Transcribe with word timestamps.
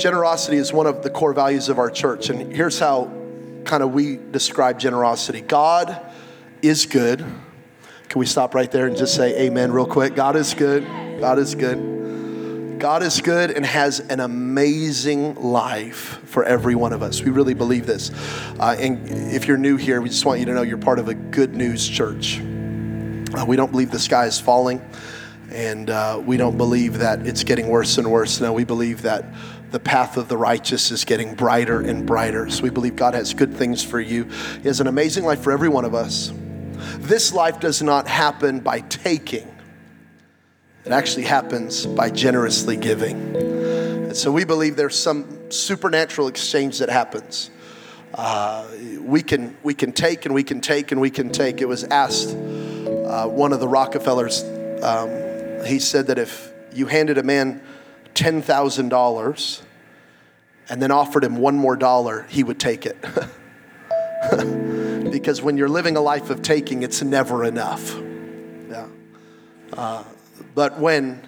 Generosity 0.00 0.56
is 0.56 0.72
one 0.72 0.86
of 0.86 1.02
the 1.02 1.10
core 1.10 1.34
values 1.34 1.68
of 1.68 1.78
our 1.78 1.90
church, 1.90 2.30
and 2.30 2.50
here's 2.50 2.78
how 2.78 3.12
kind 3.64 3.82
of 3.82 3.92
we 3.92 4.18
describe 4.30 4.78
generosity 4.78 5.42
God 5.42 6.00
is 6.62 6.86
good. 6.86 7.18
Can 7.18 8.18
we 8.18 8.24
stop 8.24 8.54
right 8.54 8.70
there 8.70 8.86
and 8.86 8.96
just 8.96 9.14
say 9.14 9.46
amen 9.46 9.72
real 9.72 9.84
quick? 9.84 10.14
God 10.14 10.36
is 10.36 10.54
good. 10.54 10.84
God 11.20 11.38
is 11.38 11.54
good. 11.54 12.78
God 12.78 13.02
is 13.02 13.20
good 13.20 13.50
and 13.50 13.64
has 13.66 14.00
an 14.00 14.20
amazing 14.20 15.34
life 15.34 16.18
for 16.24 16.44
every 16.44 16.74
one 16.74 16.94
of 16.94 17.02
us. 17.02 17.20
We 17.20 17.30
really 17.30 17.52
believe 17.52 17.84
this. 17.84 18.10
Uh, 18.58 18.76
and 18.80 19.06
if 19.06 19.46
you're 19.46 19.58
new 19.58 19.76
here, 19.76 20.00
we 20.00 20.08
just 20.08 20.24
want 20.24 20.40
you 20.40 20.46
to 20.46 20.54
know 20.54 20.62
you're 20.62 20.78
part 20.78 20.98
of 20.98 21.08
a 21.08 21.14
good 21.14 21.54
news 21.54 21.86
church. 21.86 22.40
Uh, 22.40 23.44
we 23.46 23.54
don't 23.54 23.70
believe 23.70 23.90
the 23.90 23.98
sky 23.98 24.24
is 24.24 24.40
falling, 24.40 24.80
and 25.52 25.90
uh, 25.90 26.22
we 26.24 26.38
don't 26.38 26.56
believe 26.56 27.00
that 27.00 27.26
it's 27.26 27.44
getting 27.44 27.68
worse 27.68 27.98
and 27.98 28.10
worse. 28.10 28.40
No, 28.40 28.54
we 28.54 28.64
believe 28.64 29.02
that 29.02 29.26
the 29.70 29.80
path 29.80 30.16
of 30.16 30.28
the 30.28 30.36
righteous 30.36 30.90
is 30.90 31.04
getting 31.04 31.34
brighter 31.34 31.80
and 31.80 32.06
brighter. 32.06 32.50
So 32.50 32.62
we 32.62 32.70
believe 32.70 32.96
God 32.96 33.14
has 33.14 33.34
good 33.34 33.54
things 33.54 33.84
for 33.84 34.00
you. 34.00 34.24
He 34.62 34.68
has 34.68 34.80
an 34.80 34.86
amazing 34.86 35.24
life 35.24 35.40
for 35.40 35.52
every 35.52 35.68
one 35.68 35.84
of 35.84 35.94
us. 35.94 36.32
This 36.98 37.32
life 37.32 37.60
does 37.60 37.82
not 37.82 38.08
happen 38.08 38.60
by 38.60 38.80
taking, 38.80 39.46
it 40.84 40.92
actually 40.92 41.24
happens 41.24 41.86
by 41.86 42.10
generously 42.10 42.76
giving. 42.76 43.36
And 43.36 44.16
so 44.16 44.32
we 44.32 44.44
believe 44.44 44.76
there's 44.76 44.98
some 44.98 45.50
supernatural 45.50 46.26
exchange 46.26 46.78
that 46.78 46.88
happens. 46.88 47.50
Uh, 48.14 48.66
we 49.00 49.22
can 49.22 49.56
we 49.62 49.72
can 49.72 49.92
take 49.92 50.24
and 50.24 50.34
we 50.34 50.42
can 50.42 50.60
take 50.60 50.90
and 50.90 51.00
we 51.00 51.10
can 51.10 51.30
take. 51.30 51.60
It 51.60 51.68
was 51.68 51.84
asked 51.84 52.30
uh, 52.30 53.28
one 53.28 53.52
of 53.52 53.60
the 53.60 53.68
Rockefellers. 53.68 54.42
Um, 54.82 55.64
he 55.64 55.78
said 55.78 56.08
that 56.08 56.18
if 56.18 56.52
you 56.72 56.86
handed 56.86 57.18
a 57.18 57.22
man 57.22 57.62
$10,000 58.14 59.62
and 60.68 60.80
then 60.80 60.90
offered 60.90 61.24
him 61.24 61.36
one 61.36 61.56
more 61.56 61.76
dollar, 61.76 62.26
he 62.28 62.44
would 62.44 62.60
take 62.60 62.86
it. 62.86 62.96
because 65.10 65.42
when 65.42 65.56
you're 65.56 65.68
living 65.68 65.96
a 65.96 66.00
life 66.00 66.30
of 66.30 66.42
taking, 66.42 66.82
it's 66.82 67.02
never 67.02 67.44
enough. 67.44 67.96
Yeah. 68.68 68.86
Uh, 69.72 70.04
but 70.54 70.78
when 70.78 71.26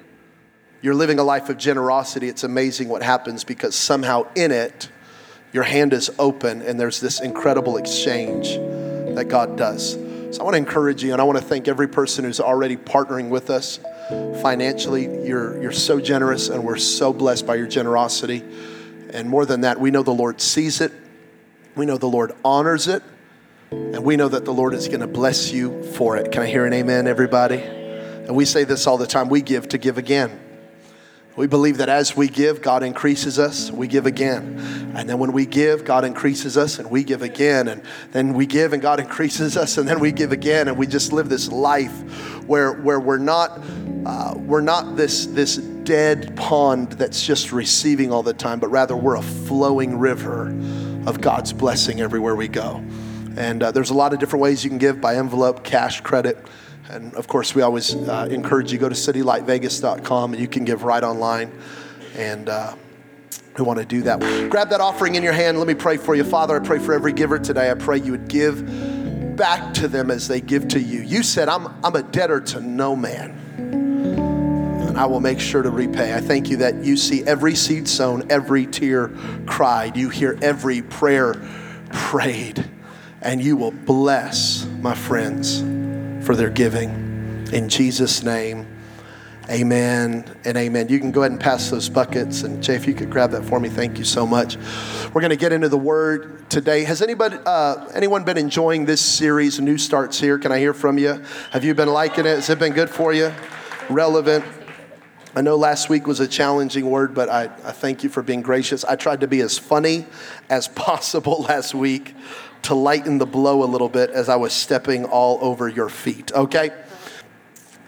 you're 0.81 0.95
living 0.95 1.19
a 1.19 1.25
life 1.25 1.49
of 1.49 1.59
generosity, 1.59 2.29
it's 2.29 2.45
amazing 2.45 2.89
what 2.89 3.03
happens 3.03 3.45
because 3.45 3.75
somehow 3.75 4.27
in 4.35 4.51
it, 4.51 4.91
your 5.53 5.65
hand 5.65 5.93
is 5.93 6.11
open 6.19 6.63
and 6.63 6.79
there's 6.79 7.01
this 7.01 7.21
incredible 7.21 7.77
exchange 7.77 8.57
that 9.15 9.27
God 9.29 9.57
does. 9.57 9.93
So 9.93 10.41
I 10.41 10.45
want 10.45 10.55
to 10.55 10.59
encourage 10.59 11.03
you 11.03 11.13
and 11.13 11.21
I 11.21 11.25
want 11.25 11.39
to 11.39 11.45
thank 11.45 11.69
every 11.69 11.89
person 11.89 12.25
who's 12.25 12.41
already 12.41 12.77
partnering 12.77 13.29
with 13.29 13.51
us 13.51 13.79
financially. 14.43 15.27
You're, 15.27 15.63
you're 15.63 15.73
so 15.73 16.01
generous, 16.01 16.49
and 16.49 16.65
we're 16.65 16.77
so 16.77 17.13
blessed 17.13 17.47
by 17.47 17.55
your 17.55 17.67
generosity. 17.67 18.43
And 19.11 19.29
more 19.29 19.47
than 19.47 19.63
that, 19.63 19.79
we 19.79 19.91
know 19.91 20.03
the 20.03 20.11
Lord 20.11 20.41
sees 20.41 20.81
it, 20.81 20.93
we 21.77 21.87
know 21.87 21.99
the 21.99 22.09
Lord 22.09 22.33
honors 22.45 22.89
it, 22.89 23.03
and 23.71 24.05
we 24.05 24.17
know 24.17 24.29
that 24.29 24.45
the 24.45 24.53
Lord 24.53 24.75
is 24.75 24.89
going 24.89 25.01
to 25.01 25.07
bless 25.07 25.53
you 25.53 25.83
for 25.83 26.17
it. 26.17 26.33
Can 26.33 26.43
I 26.43 26.47
hear 26.47 26.67
an 26.67 26.73
amen, 26.73 27.07
everybody? 27.07 27.57
And 27.57 28.37
we 28.37 28.45
say 28.45 28.65
this 28.65 28.87
all 28.87 28.99
the 28.99 29.07
time 29.07 29.29
we 29.29 29.43
give 29.43 29.69
to 29.71 29.79
give 29.79 29.99
again. 29.99 30.42
We 31.35 31.47
believe 31.47 31.79
that 31.79 31.89
as 31.89 32.15
we 32.15 32.29
give, 32.29 32.61
God 32.61 32.83
increases 32.83 33.39
us, 33.39 33.71
we 33.71 33.89
give 33.89 34.05
again. 34.05 34.93
And 34.95 35.09
then 35.09 35.19
when 35.19 35.33
we 35.33 35.47
give, 35.47 35.83
God 35.83 36.05
increases 36.05 36.59
us 36.59 36.79
and 36.79 36.91
we 36.91 37.05
give 37.05 37.23
again. 37.23 37.69
And 37.69 37.83
then 38.11 38.35
we 38.35 38.45
give 38.45 38.75
and 38.75 38.83
God 38.83 39.01
increases 39.01 39.57
us 39.57 39.79
and 39.79 39.89
then 39.89 39.99
we 39.99 40.13
give 40.13 40.31
again. 40.31 40.69
And 40.69 40.77
we 40.77 40.87
just 40.87 41.11
live 41.11 41.31
this 41.31 41.51
life 41.51 41.93
where, 42.47 42.75
where 42.75 43.01
we're 43.01 43.17
not, 43.17 43.63
uh, 44.05 44.35
we're 44.37 44.61
not 44.61 44.97
this, 44.97 45.25
this 45.25 45.57
dead 45.57 46.37
pond 46.37 46.93
that's 46.93 47.25
just 47.25 47.51
receiving 47.51 48.13
all 48.13 48.23
the 48.23 48.35
time, 48.35 48.61
but 48.61 48.69
rather 48.69 48.95
we're 48.95 49.17
a 49.17 49.23
flowing 49.23 49.99
river 49.99 50.49
of 51.07 51.23
God's 51.23 51.55
blessing 51.55 52.03
everywhere 52.03 52.37
we 52.37 52.49
go. 52.49 52.85
And 53.39 53.63
uh, 53.63 53.73
there's 53.73 53.91
a 53.91 53.95
lot 53.95 54.13
of 54.13 54.19
different 54.19 54.43
ways 54.43 54.63
you 54.65 54.69
can 54.69 54.79
give 54.79 55.01
by 55.01 55.17
envelope, 55.17 55.65
cash, 55.65 56.03
credit. 56.03 56.37
And 56.93 57.15
of 57.15 57.27
course, 57.27 57.55
we 57.55 57.63
always 57.63 57.95
uh, 57.95 58.29
encourage 58.31 58.71
you 58.71 58.79
go 58.79 58.89
to 58.89 58.95
citylightvegas.com 58.95 60.35
and 60.35 60.41
you 60.41 60.47
can 60.47 60.65
give 60.65 60.85
right 60.85 61.03
online. 61.03 61.51
And 62.17 62.51
uh, 62.51 62.77
we 63.57 63.65
want 63.65 63.79
to 63.79 63.87
do 63.87 64.03
that. 64.03 64.21
Grab 64.51 64.69
that 64.71 64.81
offering 64.83 65.15
in 65.15 65.23
your 65.23 65.33
hand. 65.33 65.59
Let 65.59 65.67
me 65.67 65.75
pray 65.75 65.97
for 65.97 66.15
you. 66.15 66.23
Father, 66.23 66.55
I 66.55 66.59
pray 66.59 66.79
for 66.79 66.93
every 66.93 67.15
giver 67.15 67.39
today. 67.39 67.71
I 67.71 67.75
pray 67.75 67.99
you 67.99 68.13
would 68.13 68.29
give 68.29 69.37
back 69.37 69.73
to 69.75 69.89
them 69.89 70.11
as 70.11 70.29
they 70.29 70.43
give 70.43 70.69
to 70.69 70.81
you. 70.81 71.01
You 71.01 71.23
said, 71.23 71.49
I'm, 71.49 71.69
I'm 71.83 71.97
a 71.97 72.03
debtor 72.03 72.41
to 72.41 72.61
no 72.61 72.95
man. 72.95 73.31
And 73.57 74.99
I 74.99 75.07
will 75.07 75.21
make 75.21 75.41
sure 75.41 75.63
to 75.63 75.71
repay. 75.71 76.15
I 76.15 76.21
thank 76.21 76.51
you 76.51 76.59
that 76.59 76.85
you 76.85 76.99
see 76.99 77.25
every 77.25 77.55
seed 77.55 77.89
sown, 77.89 78.31
every 78.31 78.67
tear 78.67 79.11
cried. 79.47 79.97
You 79.97 80.11
hear 80.11 80.39
every 80.43 80.83
prayer 80.83 81.43
prayed. 81.91 82.69
And 83.23 83.43
you 83.43 83.57
will 83.57 83.71
bless 83.71 84.67
my 84.83 84.95
friends 84.95 85.63
for 86.33 86.37
their 86.37 86.49
giving. 86.49 87.47
In 87.53 87.69
Jesus' 87.69 88.23
name, 88.23 88.67
amen 89.51 90.25
and 90.47 90.57
amen. 90.57 90.89
You 90.89 90.99
can 90.99 91.11
go 91.11 91.21
ahead 91.21 91.33
and 91.33 91.39
pass 91.39 91.69
those 91.69 91.91
buckets. 91.91 92.43
And 92.43 92.63
Jay, 92.63 92.75
if 92.75 92.87
you 92.87 92.95
could 92.95 93.11
grab 93.11 93.33
that 93.33 93.45
for 93.45 93.61
me, 93.61 93.69
thank 93.69 93.99
you 93.99 94.05
so 94.05 94.27
much. 94.27 94.57
We're 95.13 95.21
going 95.21 95.29
to 95.29 95.37
get 95.37 95.53
into 95.53 95.69
the 95.69 95.77
word 95.77 96.49
today. 96.49 96.85
Has 96.85 97.03
anybody, 97.03 97.37
uh, 97.45 97.87
anyone 97.93 98.25
been 98.25 98.39
enjoying 98.39 98.87
this 98.87 99.03
series, 99.03 99.61
New 99.61 99.77
Starts 99.77 100.19
Here? 100.19 100.39
Can 100.39 100.53
I 100.53 100.59
hear 100.59 100.73
from 100.73 100.97
you? 100.97 101.23
Have 101.51 101.65
you 101.65 101.75
been 101.75 101.91
liking 101.91 102.25
it? 102.25 102.37
Has 102.37 102.49
it 102.49 102.59
been 102.59 102.73
good 102.73 102.89
for 102.89 103.13
you? 103.13 103.31
Relevant? 103.91 104.43
I 105.37 105.43
know 105.43 105.57
last 105.57 105.91
week 105.91 106.07
was 106.07 106.21
a 106.21 106.29
challenging 106.29 106.89
word, 106.89 107.13
but 107.13 107.29
I, 107.29 107.43
I 107.43 107.73
thank 107.73 108.03
you 108.03 108.09
for 108.09 108.23
being 108.23 108.41
gracious. 108.41 108.87
I 108.87 108.97
tried 108.97 109.21
to 109.21 109.27
be 109.27 109.43
as 109.43 109.59
funny 109.59 110.07
as 110.49 110.67
possible 110.87 111.43
last 111.43 111.75
week 111.75 112.15
to 112.63 112.75
lighten 112.75 113.19
the 113.19 113.27
blow 113.27 113.65
a 113.65 113.67
little 113.67 113.89
bit 113.89 114.11
as 114.11 114.29
I 114.29 114.37
was 114.37 114.53
stepping 114.53 115.05
all 115.05 115.39
over 115.41 115.69
your 115.69 115.89
feet, 115.89 116.33
okay? 116.33 116.71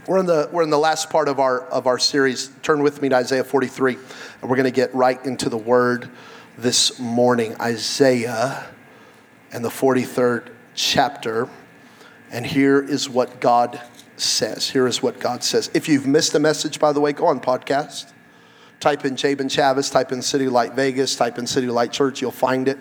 We're 0.07 0.19
in 0.19 0.27
the, 0.27 0.49
we're 0.53 0.63
in 0.63 0.71
the 0.71 0.79
last 0.79 1.09
part 1.09 1.29
of 1.29 1.41
our, 1.41 1.63
of 1.69 1.87
our 1.87 1.99
series. 1.99 2.51
Turn 2.63 2.83
with 2.83 3.01
me 3.01 3.09
to 3.09 3.17
Isaiah 3.17 3.45
43, 3.45 3.95
and 3.95 4.51
we're 4.51 4.57
going 4.57 4.65
to 4.65 4.71
get 4.71 4.95
right 4.95 5.25
into 5.25 5.49
the 5.49 5.57
word 5.57 6.11
this 6.59 6.99
morning. 6.99 7.57
Isaiah 7.61 8.67
and 9.53 9.65
the 9.65 9.71
43rd 9.71 10.51
chapter. 10.75 11.49
And 12.31 12.45
here 12.45 12.83
is 12.83 13.09
what 13.09 13.41
God 13.41 13.81
says. 14.17 14.69
Here 14.69 14.87
is 14.87 15.03
what 15.03 15.21
God 15.21 15.43
says. 15.43 15.71
If 15.73 15.89
you've 15.89 16.07
missed 16.07 16.35
a 16.35 16.41
message, 16.41 16.79
by 16.79 16.93
the 16.93 17.01
way, 17.01 17.13
go 17.13 17.27
on 17.27 17.41
podcast. 17.41 18.13
Type 18.81 19.05
in 19.07 19.17
Jabin 19.17 19.49
Chavez, 19.49 19.89
type 19.89 20.13
in 20.13 20.21
City 20.21 20.49
Light 20.49 20.75
Vegas, 20.75 21.17
type 21.17 21.39
in 21.39 21.47
City 21.47 21.69
Light 21.69 21.91
Church, 21.91 22.21
you'll 22.21 22.31
find 22.31 22.69
it. 22.69 22.79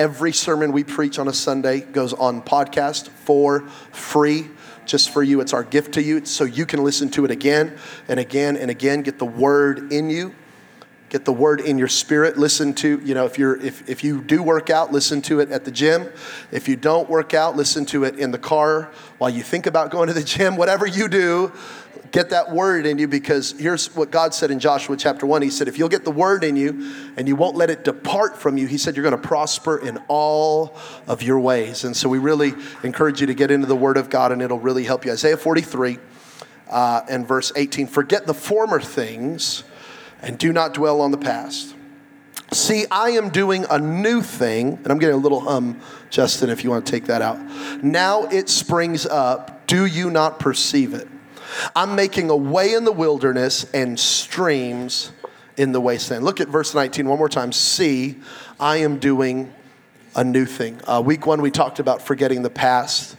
Every 0.00 0.32
sermon 0.32 0.72
we 0.72 0.82
preach 0.82 1.18
on 1.18 1.28
a 1.28 1.32
Sunday 1.34 1.80
goes 1.80 2.14
on 2.14 2.40
podcast 2.40 3.08
for 3.08 3.68
free. 3.92 4.48
Just 4.86 5.10
for 5.10 5.22
you, 5.22 5.42
it's 5.42 5.52
our 5.52 5.62
gift 5.62 5.92
to 5.92 6.02
you, 6.02 6.24
so 6.24 6.44
you 6.44 6.64
can 6.64 6.82
listen 6.82 7.10
to 7.10 7.26
it 7.26 7.30
again 7.30 7.76
and 8.08 8.18
again 8.18 8.56
and 8.56 8.70
again. 8.70 9.02
Get 9.02 9.18
the 9.18 9.26
word 9.26 9.92
in 9.92 10.08
you, 10.08 10.34
get 11.10 11.26
the 11.26 11.34
word 11.34 11.60
in 11.60 11.76
your 11.76 11.86
spirit. 11.86 12.38
Listen 12.38 12.72
to, 12.76 12.98
you 13.04 13.12
know, 13.12 13.26
if 13.26 13.38
you're 13.38 13.58
if, 13.58 13.86
if 13.90 14.02
you 14.02 14.22
do 14.22 14.42
work 14.42 14.70
out, 14.70 14.90
listen 14.90 15.20
to 15.20 15.40
it 15.40 15.50
at 15.50 15.66
the 15.66 15.70
gym. 15.70 16.08
If 16.50 16.66
you 16.66 16.76
don't 16.76 17.10
work 17.10 17.34
out, 17.34 17.54
listen 17.54 17.84
to 17.86 18.04
it 18.04 18.18
in 18.18 18.30
the 18.30 18.38
car 18.38 18.90
while 19.18 19.28
you 19.28 19.42
think 19.42 19.66
about 19.66 19.90
going 19.90 20.06
to 20.06 20.14
the 20.14 20.24
gym. 20.24 20.56
Whatever 20.56 20.86
you 20.86 21.08
do, 21.08 21.52
get 22.12 22.30
that 22.30 22.52
word 22.52 22.86
in 22.86 22.98
you 22.98 23.06
because 23.06 23.52
here's 23.52 23.94
what 23.94 24.10
God 24.10 24.34
said 24.34 24.50
in 24.50 24.58
Joshua 24.58 24.96
chapter 24.96 25.26
1. 25.26 25.42
He 25.42 25.50
said, 25.50 25.68
If 25.68 25.78
you'll 25.78 25.88
get 25.88 26.04
the 26.04 26.10
word 26.10 26.44
in 26.44 26.56
you 26.56 27.12
and 27.16 27.28
you 27.28 27.36
won't 27.36 27.56
let 27.56 27.70
it 27.70 27.84
depart 27.84 28.36
from 28.36 28.56
you, 28.58 28.66
He 28.66 28.78
said, 28.78 28.96
you're 28.96 29.08
going 29.08 29.20
to 29.20 29.28
prosper 29.28 29.78
in 29.78 29.98
all 30.08 30.76
of 31.06 31.22
your 31.22 31.38
ways. 31.38 31.84
And 31.84 31.96
so 31.96 32.08
we 32.08 32.18
really 32.18 32.52
encourage 32.82 33.20
you 33.20 33.26
to 33.28 33.34
get 33.34 33.50
into 33.50 33.66
the 33.66 33.76
word 33.76 33.96
of 33.96 34.10
God 34.10 34.32
and 34.32 34.42
it'll 34.42 34.58
really 34.58 34.84
help 34.84 35.04
you. 35.04 35.12
Isaiah 35.12 35.36
43 35.36 35.98
uh, 36.68 37.02
and 37.08 37.26
verse 37.26 37.52
18 37.54 37.86
Forget 37.86 38.26
the 38.26 38.34
former 38.34 38.80
things 38.80 39.64
and 40.22 40.38
do 40.38 40.52
not 40.52 40.74
dwell 40.74 41.00
on 41.00 41.10
the 41.10 41.18
past. 41.18 41.74
See, 42.52 42.84
I 42.90 43.10
am 43.10 43.28
doing 43.28 43.64
a 43.70 43.78
new 43.78 44.22
thing, 44.22 44.72
and 44.82 44.88
I'm 44.88 44.98
getting 44.98 45.14
a 45.14 45.18
little 45.18 45.38
hum, 45.38 45.80
Justin, 46.10 46.50
if 46.50 46.64
you 46.64 46.70
want 46.70 46.84
to 46.84 46.90
take 46.90 47.06
that 47.06 47.22
out. 47.22 47.38
Now 47.80 48.24
it 48.24 48.48
springs 48.48 49.06
up. 49.06 49.68
Do 49.68 49.86
you 49.86 50.10
not 50.10 50.40
perceive 50.40 50.92
it? 50.94 51.06
I'm 51.74 51.94
making 51.94 52.30
a 52.30 52.36
way 52.36 52.74
in 52.74 52.84
the 52.84 52.92
wilderness 52.92 53.64
and 53.72 53.98
streams 53.98 55.12
in 55.56 55.72
the 55.72 55.80
wasteland. 55.80 56.24
Look 56.24 56.40
at 56.40 56.48
verse 56.48 56.74
19 56.74 57.08
one 57.08 57.18
more 57.18 57.28
time. 57.28 57.52
See, 57.52 58.18
I 58.58 58.78
am 58.78 58.98
doing 58.98 59.52
a 60.16 60.24
new 60.24 60.46
thing. 60.46 60.80
Uh, 60.86 61.02
week 61.04 61.26
one, 61.26 61.42
we 61.42 61.50
talked 61.50 61.78
about 61.78 62.02
forgetting 62.02 62.42
the 62.42 62.50
past. 62.50 63.16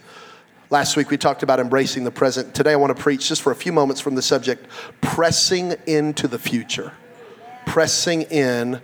Last 0.70 0.96
week, 0.96 1.10
we 1.10 1.18
talked 1.18 1.42
about 1.42 1.60
embracing 1.60 2.04
the 2.04 2.10
present. 2.10 2.54
Today, 2.54 2.72
I 2.72 2.76
want 2.76 2.96
to 2.96 3.02
preach 3.02 3.28
just 3.28 3.42
for 3.42 3.52
a 3.52 3.56
few 3.56 3.72
moments 3.72 4.00
from 4.00 4.14
the 4.14 4.22
subject 4.22 4.66
pressing 5.00 5.74
into 5.86 6.26
the 6.26 6.38
future. 6.38 6.92
Pressing 7.66 8.22
in 8.22 8.80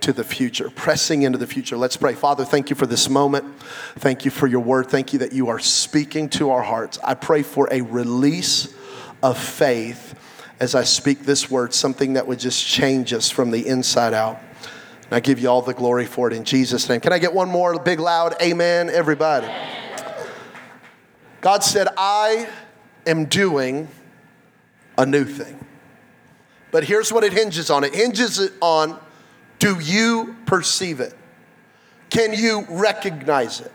to 0.00 0.12
the 0.12 0.24
future, 0.24 0.70
pressing 0.70 1.22
into 1.22 1.38
the 1.38 1.46
future. 1.46 1.76
Let's 1.76 1.96
pray. 1.96 2.14
Father, 2.14 2.44
thank 2.44 2.70
you 2.70 2.76
for 2.76 2.86
this 2.86 3.08
moment. 3.08 3.44
Thank 3.96 4.24
you 4.24 4.30
for 4.30 4.46
your 4.46 4.60
word. 4.60 4.88
Thank 4.88 5.12
you 5.12 5.18
that 5.20 5.32
you 5.32 5.48
are 5.48 5.58
speaking 5.58 6.28
to 6.30 6.50
our 6.50 6.62
hearts. 6.62 6.98
I 7.04 7.14
pray 7.14 7.42
for 7.42 7.68
a 7.70 7.82
release 7.82 8.74
of 9.22 9.38
faith 9.38 10.14
as 10.60 10.74
I 10.74 10.84
speak 10.84 11.20
this 11.20 11.50
word, 11.50 11.72
something 11.72 12.12
that 12.12 12.26
would 12.26 12.38
just 12.38 12.64
change 12.66 13.12
us 13.12 13.30
from 13.30 13.50
the 13.50 13.66
inside 13.66 14.12
out. 14.12 14.40
And 15.04 15.12
I 15.12 15.20
give 15.20 15.40
you 15.40 15.48
all 15.48 15.62
the 15.62 15.74
glory 15.74 16.04
for 16.04 16.30
it 16.30 16.34
in 16.34 16.44
Jesus' 16.44 16.88
name. 16.88 17.00
Can 17.00 17.12
I 17.12 17.18
get 17.18 17.32
one 17.32 17.48
more 17.48 17.78
big, 17.78 17.98
loud 17.98 18.34
amen, 18.42 18.90
everybody? 18.90 19.48
God 21.40 21.64
said, 21.64 21.88
I 21.96 22.48
am 23.06 23.24
doing 23.24 23.88
a 24.98 25.06
new 25.06 25.24
thing. 25.24 25.58
But 26.70 26.84
here's 26.84 27.12
what 27.12 27.24
it 27.24 27.32
hinges 27.32 27.70
on 27.70 27.82
it 27.82 27.94
hinges 27.94 28.50
on 28.60 29.00
do 29.58 29.78
you 29.80 30.36
perceive 30.46 31.00
it? 31.00 31.14
Can 32.10 32.32
you 32.32 32.66
recognize 32.68 33.60
it? 33.60 33.72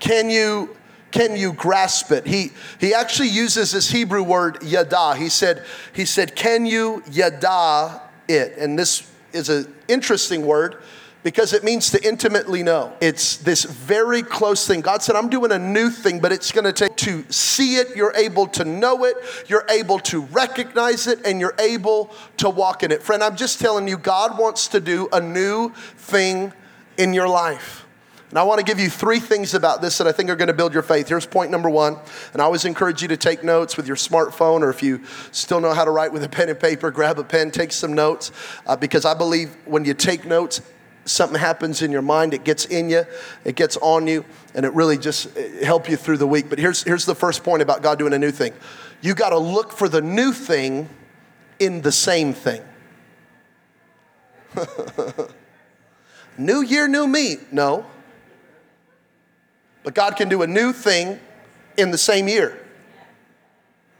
Can 0.00 0.30
you 0.30 0.76
can 1.12 1.36
you 1.36 1.52
grasp 1.52 2.10
it? 2.10 2.26
He 2.26 2.50
he 2.80 2.92
actually 2.94 3.28
uses 3.28 3.72
this 3.72 3.90
Hebrew 3.90 4.22
word 4.22 4.62
yada. 4.62 5.14
He 5.16 5.28
said 5.28 5.64
he 5.92 6.04
said 6.04 6.34
can 6.34 6.66
you 6.66 7.02
yada 7.10 8.02
it? 8.28 8.56
And 8.58 8.78
this 8.78 9.08
is 9.32 9.48
an 9.48 9.72
interesting 9.88 10.44
word 10.46 10.82
because 11.22 11.52
it 11.52 11.62
means 11.62 11.90
to 11.90 12.04
intimately 12.04 12.62
know. 12.62 12.92
It's 13.00 13.36
this 13.36 13.64
very 13.64 14.22
close 14.22 14.66
thing. 14.66 14.80
God 14.80 15.02
said, 15.02 15.16
I'm 15.16 15.28
doing 15.28 15.52
a 15.52 15.58
new 15.58 15.88
thing, 15.88 16.20
but 16.20 16.32
it's 16.32 16.50
going 16.50 16.64
to 16.64 16.72
take 16.72 16.96
to 16.96 17.24
see 17.30 17.76
it, 17.76 17.96
you're 17.96 18.14
able 18.16 18.46
to 18.48 18.64
know 18.64 19.04
it, 19.04 19.16
you're 19.46 19.66
able 19.70 19.98
to 20.00 20.22
recognize 20.22 21.06
it, 21.06 21.24
and 21.24 21.40
you're 21.40 21.54
able 21.58 22.10
to 22.38 22.50
walk 22.50 22.82
in 22.82 22.90
it. 22.90 23.02
Friend, 23.02 23.22
I'm 23.22 23.36
just 23.36 23.60
telling 23.60 23.86
you, 23.86 23.98
God 23.98 24.38
wants 24.38 24.68
to 24.68 24.80
do 24.80 25.08
a 25.12 25.20
new 25.20 25.70
thing 25.96 26.52
in 26.96 27.12
your 27.12 27.28
life. 27.28 27.86
And 28.32 28.38
I 28.38 28.44
want 28.44 28.60
to 28.60 28.64
give 28.64 28.80
you 28.80 28.88
three 28.88 29.20
things 29.20 29.52
about 29.52 29.82
this 29.82 29.98
that 29.98 30.06
I 30.06 30.12
think 30.12 30.30
are 30.30 30.36
going 30.36 30.48
to 30.48 30.54
build 30.54 30.72
your 30.72 30.82
faith. 30.82 31.06
Here's 31.06 31.26
point 31.26 31.50
number 31.50 31.68
one. 31.68 31.98
And 32.32 32.40
I 32.40 32.46
always 32.46 32.64
encourage 32.64 33.02
you 33.02 33.08
to 33.08 33.16
take 33.18 33.44
notes 33.44 33.76
with 33.76 33.86
your 33.86 33.96
smartphone, 33.96 34.62
or 34.62 34.70
if 34.70 34.82
you 34.82 35.02
still 35.32 35.60
know 35.60 35.74
how 35.74 35.84
to 35.84 35.90
write 35.90 36.14
with 36.14 36.24
a 36.24 36.30
pen 36.30 36.48
and 36.48 36.58
paper, 36.58 36.90
grab 36.90 37.18
a 37.18 37.24
pen, 37.24 37.50
take 37.50 37.72
some 37.72 37.92
notes. 37.92 38.32
Uh, 38.66 38.74
because 38.74 39.04
I 39.04 39.12
believe 39.12 39.54
when 39.66 39.84
you 39.84 39.92
take 39.92 40.24
notes, 40.24 40.62
something 41.04 41.38
happens 41.38 41.82
in 41.82 41.90
your 41.90 42.00
mind, 42.00 42.32
it 42.32 42.42
gets 42.42 42.64
in 42.64 42.88
you, 42.88 43.04
it 43.44 43.54
gets 43.54 43.76
on 43.76 44.06
you, 44.06 44.24
and 44.54 44.64
it 44.64 44.72
really 44.72 44.96
just 44.96 45.36
help 45.62 45.90
you 45.90 45.98
through 45.98 46.16
the 46.16 46.26
week. 46.26 46.48
But 46.48 46.58
here's, 46.58 46.82
here's 46.84 47.04
the 47.04 47.14
first 47.14 47.44
point 47.44 47.60
about 47.60 47.82
God 47.82 47.98
doing 47.98 48.14
a 48.14 48.18
new 48.18 48.30
thing. 48.30 48.54
You 49.02 49.14
got 49.14 49.28
to 49.28 49.38
look 49.38 49.72
for 49.72 49.90
the 49.90 50.00
new 50.00 50.32
thing 50.32 50.88
in 51.58 51.82
the 51.82 51.92
same 51.92 52.32
thing. 52.32 52.62
new 56.38 56.62
year, 56.62 56.88
new 56.88 57.06
me. 57.06 57.36
No. 57.50 57.84
But 59.82 59.94
God 59.94 60.16
can 60.16 60.28
do 60.28 60.42
a 60.42 60.46
new 60.46 60.72
thing 60.72 61.18
in 61.76 61.90
the 61.90 61.98
same 61.98 62.28
year. 62.28 62.58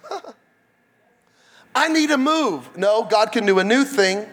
I 1.75 1.88
need 1.88 2.11
a 2.11 2.19
move. 2.19 2.76
No, 2.76 3.05
God 3.05 3.32
can 3.32 3.46
do 3.46 3.58
a 3.58 3.64
new 3.64 3.84
thing 3.84 4.26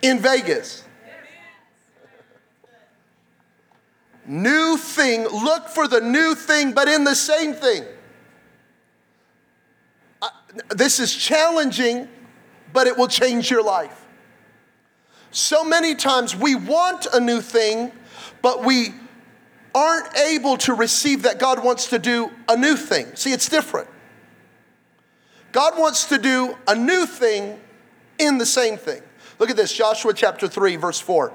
in 0.00 0.18
Vegas. 0.18 0.84
New 4.24 4.76
thing, 4.76 5.24
look 5.24 5.68
for 5.68 5.88
the 5.88 6.00
new 6.00 6.34
thing, 6.34 6.72
but 6.72 6.86
in 6.88 7.02
the 7.02 7.14
same 7.14 7.54
thing. 7.54 7.84
Uh, 10.20 10.28
this 10.70 11.00
is 11.00 11.12
challenging, 11.12 12.08
but 12.72 12.86
it 12.86 12.96
will 12.96 13.08
change 13.08 13.50
your 13.50 13.64
life. 13.64 14.06
So 15.32 15.64
many 15.64 15.96
times 15.96 16.36
we 16.36 16.54
want 16.54 17.06
a 17.12 17.18
new 17.18 17.40
thing, 17.40 17.90
but 18.42 18.64
we 18.64 18.94
aren't 19.74 20.16
able 20.16 20.56
to 20.58 20.74
receive 20.74 21.22
that 21.22 21.38
God 21.38 21.64
wants 21.64 21.88
to 21.88 21.98
do 21.98 22.30
a 22.48 22.56
new 22.56 22.76
thing. 22.76 23.14
See, 23.14 23.32
it's 23.32 23.48
different. 23.48 23.88
God 25.52 25.78
wants 25.78 26.06
to 26.06 26.18
do 26.18 26.56
a 26.66 26.74
new 26.74 27.06
thing 27.06 27.60
in 28.18 28.38
the 28.38 28.46
same 28.46 28.76
thing. 28.76 29.02
Look 29.38 29.50
at 29.50 29.56
this, 29.56 29.72
Joshua 29.72 30.14
chapter 30.14 30.48
3, 30.48 30.76
verse 30.76 31.00
4. 31.00 31.32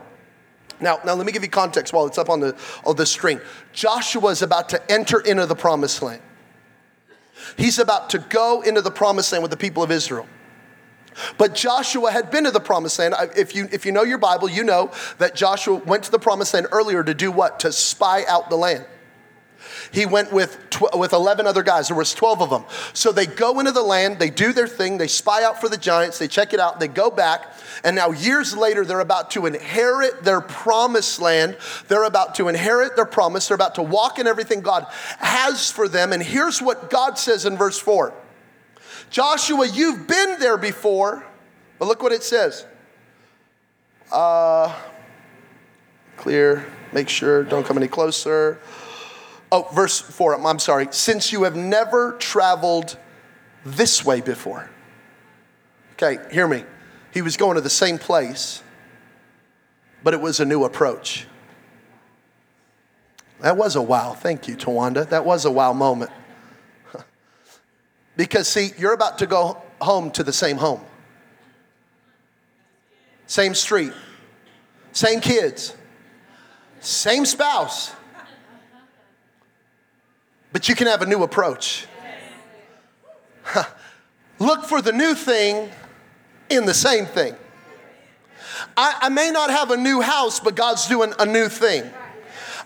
Now, 0.79 0.99
now 1.05 1.13
let 1.13 1.25
me 1.25 1.31
give 1.31 1.43
you 1.43 1.49
context 1.49 1.93
while 1.93 2.05
it's 2.05 2.17
up 2.17 2.29
on 2.29 2.39
the, 2.39 2.55
on 2.85 2.95
the 2.95 3.05
screen. 3.05 3.41
Joshua 3.73 4.29
is 4.29 4.41
about 4.41 4.69
to 4.69 4.91
enter 4.91 5.19
into 5.19 5.45
the 5.45 5.55
promised 5.55 6.01
land. 6.01 6.21
He's 7.57 7.79
about 7.79 8.09
to 8.11 8.19
go 8.19 8.61
into 8.61 8.81
the 8.81 8.91
promised 8.91 9.31
land 9.31 9.43
with 9.43 9.51
the 9.51 9.57
people 9.57 9.83
of 9.83 9.91
Israel. 9.91 10.27
But 11.37 11.55
Joshua 11.55 12.11
had 12.11 12.31
been 12.31 12.43
to 12.45 12.51
the 12.51 12.59
promised 12.59 12.99
land. 12.99 13.15
If 13.35 13.55
you, 13.55 13.67
if 13.71 13.85
you 13.85 13.91
know 13.91 14.03
your 14.03 14.17
Bible, 14.17 14.49
you 14.49 14.63
know 14.63 14.91
that 15.17 15.35
Joshua 15.35 15.75
went 15.75 16.03
to 16.03 16.11
the 16.11 16.19
promised 16.19 16.53
land 16.53 16.67
earlier 16.71 17.03
to 17.03 17.13
do 17.13 17.31
what? 17.31 17.59
To 17.61 17.71
spy 17.71 18.23
out 18.27 18.49
the 18.49 18.57
land. 18.57 18.85
He 19.91 20.05
went 20.05 20.31
with, 20.31 20.57
tw- 20.69 20.95
with 20.95 21.13
11 21.13 21.47
other 21.47 21.63
guys. 21.63 21.87
There 21.87 21.97
was 21.97 22.13
12 22.13 22.41
of 22.41 22.49
them. 22.49 22.65
So 22.93 23.11
they 23.11 23.25
go 23.25 23.59
into 23.59 23.71
the 23.71 23.81
land, 23.81 24.19
they 24.19 24.29
do 24.29 24.53
their 24.53 24.67
thing, 24.67 24.97
they 24.97 25.07
spy 25.07 25.43
out 25.43 25.59
for 25.59 25.69
the 25.69 25.77
giants, 25.77 26.19
they 26.19 26.27
check 26.27 26.53
it 26.53 26.59
out, 26.59 26.79
they 26.79 26.87
go 26.87 27.09
back, 27.09 27.53
and 27.83 27.95
now 27.95 28.11
years 28.11 28.55
later 28.55 28.83
they're 28.85 28.99
about 28.99 29.31
to 29.31 29.45
inherit 29.45 30.23
their 30.23 30.41
promised 30.41 31.19
land. 31.19 31.57
They're 31.87 32.03
about 32.03 32.35
to 32.35 32.47
inherit 32.47 32.95
their 32.95 33.05
promise. 33.05 33.47
They're 33.47 33.55
about 33.55 33.75
to 33.75 33.83
walk 33.83 34.19
in 34.19 34.27
everything 34.27 34.61
God 34.61 34.87
has 35.19 35.71
for 35.71 35.87
them. 35.87 36.11
And 36.11 36.21
here's 36.21 36.61
what 36.61 36.89
God 36.89 37.17
says 37.17 37.45
in 37.45 37.57
verse 37.57 37.79
4. 37.79 38.13
Joshua, 39.09 39.67
you've 39.67 40.07
been 40.07 40.39
there 40.39 40.57
before, 40.57 41.25
but 41.79 41.87
look 41.87 42.01
what 42.01 42.11
it 42.11 42.23
says. 42.23 42.65
Uh, 44.11 44.73
clear, 46.15 46.65
make 46.93 47.09
sure, 47.09 47.43
don't 47.43 47.65
come 47.65 47.77
any 47.77 47.87
closer. 47.87 48.59
Oh, 49.51 49.67
verse 49.73 49.99
4, 49.99 50.45
I'm 50.45 50.59
sorry. 50.59 50.87
Since 50.91 51.31
you 51.31 51.43
have 51.43 51.55
never 51.55 52.13
traveled 52.13 52.97
this 53.65 54.03
way 54.03 54.21
before. 54.21 54.69
Okay, 55.93 56.19
hear 56.31 56.47
me. 56.47 56.63
He 57.13 57.21
was 57.21 57.37
going 57.37 57.55
to 57.55 57.61
the 57.61 57.69
same 57.69 57.97
place, 57.97 58.61
but 60.03 60.13
it 60.13 60.21
was 60.21 60.39
a 60.39 60.45
new 60.45 60.63
approach. 60.63 61.27
That 63.39 63.57
was 63.57 63.75
a 63.75 63.81
wow. 63.81 64.13
Thank 64.13 64.47
you, 64.47 64.55
Tawanda. 64.55 65.07
That 65.09 65.25
was 65.25 65.45
a 65.45 65.51
wow 65.51 65.73
moment. 65.73 66.11
Because, 68.17 68.47
see, 68.47 68.71
you're 68.77 68.93
about 68.93 69.19
to 69.19 69.27
go 69.27 69.61
home 69.79 70.11
to 70.11 70.23
the 70.23 70.33
same 70.33 70.57
home, 70.57 70.81
same 73.27 73.53
street, 73.53 73.93
same 74.91 75.21
kids, 75.21 75.75
same 76.79 77.25
spouse. 77.25 77.93
But 80.51 80.67
you 80.67 80.75
can 80.75 80.87
have 80.87 81.03
a 81.03 81.05
new 81.05 81.21
approach. 81.21 81.85
Look 84.39 84.65
for 84.65 84.81
the 84.81 84.91
new 84.91 85.13
thing 85.13 85.69
in 86.49 86.65
the 86.65 86.73
same 86.73 87.05
thing. 87.05 87.35
I, 88.75 88.97
I, 89.01 89.09
may 89.09 89.29
not 89.29 89.51
have 89.51 89.69
a 89.69 89.77
new 89.77 90.01
house, 90.01 90.39
but 90.39 90.55
God's 90.55 90.87
doing 90.87 91.13
a 91.19 91.25
new 91.25 91.47
thing. 91.49 91.83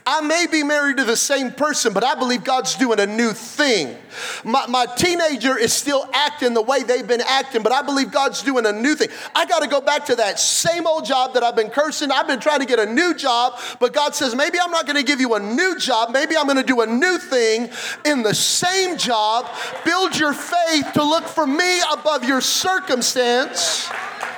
I 0.05 0.21
may 0.21 0.47
be 0.51 0.63
married 0.63 0.97
to 0.97 1.03
the 1.03 1.15
same 1.15 1.51
person, 1.51 1.93
but 1.93 2.03
I 2.03 2.15
believe 2.15 2.43
God's 2.43 2.75
doing 2.75 2.99
a 2.99 3.05
new 3.05 3.33
thing. 3.33 3.95
My, 4.43 4.65
my 4.67 4.87
teenager 4.97 5.57
is 5.57 5.73
still 5.73 6.09
acting 6.11 6.55
the 6.55 6.61
way 6.61 6.81
they've 6.81 7.07
been 7.07 7.21
acting, 7.21 7.61
but 7.61 7.71
I 7.71 7.83
believe 7.83 8.11
God's 8.11 8.41
doing 8.41 8.65
a 8.65 8.71
new 8.71 8.95
thing. 8.95 9.09
I 9.35 9.45
got 9.45 9.61
to 9.61 9.67
go 9.67 9.79
back 9.79 10.05
to 10.05 10.15
that 10.15 10.39
same 10.39 10.87
old 10.87 11.05
job 11.05 11.35
that 11.35 11.43
I've 11.43 11.55
been 11.55 11.69
cursing. 11.69 12.11
I've 12.11 12.27
been 12.27 12.39
trying 12.39 12.61
to 12.61 12.65
get 12.65 12.79
a 12.79 12.91
new 12.91 13.13
job, 13.13 13.59
but 13.79 13.93
God 13.93 14.15
says, 14.15 14.33
maybe 14.33 14.57
I'm 14.59 14.71
not 14.71 14.87
going 14.87 14.97
to 14.97 15.03
give 15.03 15.21
you 15.21 15.35
a 15.35 15.39
new 15.39 15.77
job. 15.77 16.11
Maybe 16.11 16.35
I'm 16.35 16.45
going 16.45 16.57
to 16.57 16.63
do 16.63 16.81
a 16.81 16.87
new 16.87 17.19
thing 17.19 17.69
in 18.03 18.23
the 18.23 18.33
same 18.33 18.97
job. 18.97 19.45
Build 19.85 20.17
your 20.17 20.33
faith 20.33 20.93
to 20.93 21.03
look 21.03 21.25
for 21.25 21.45
me 21.45 21.79
above 21.93 22.23
your 22.23 22.41
circumstance. 22.41 23.87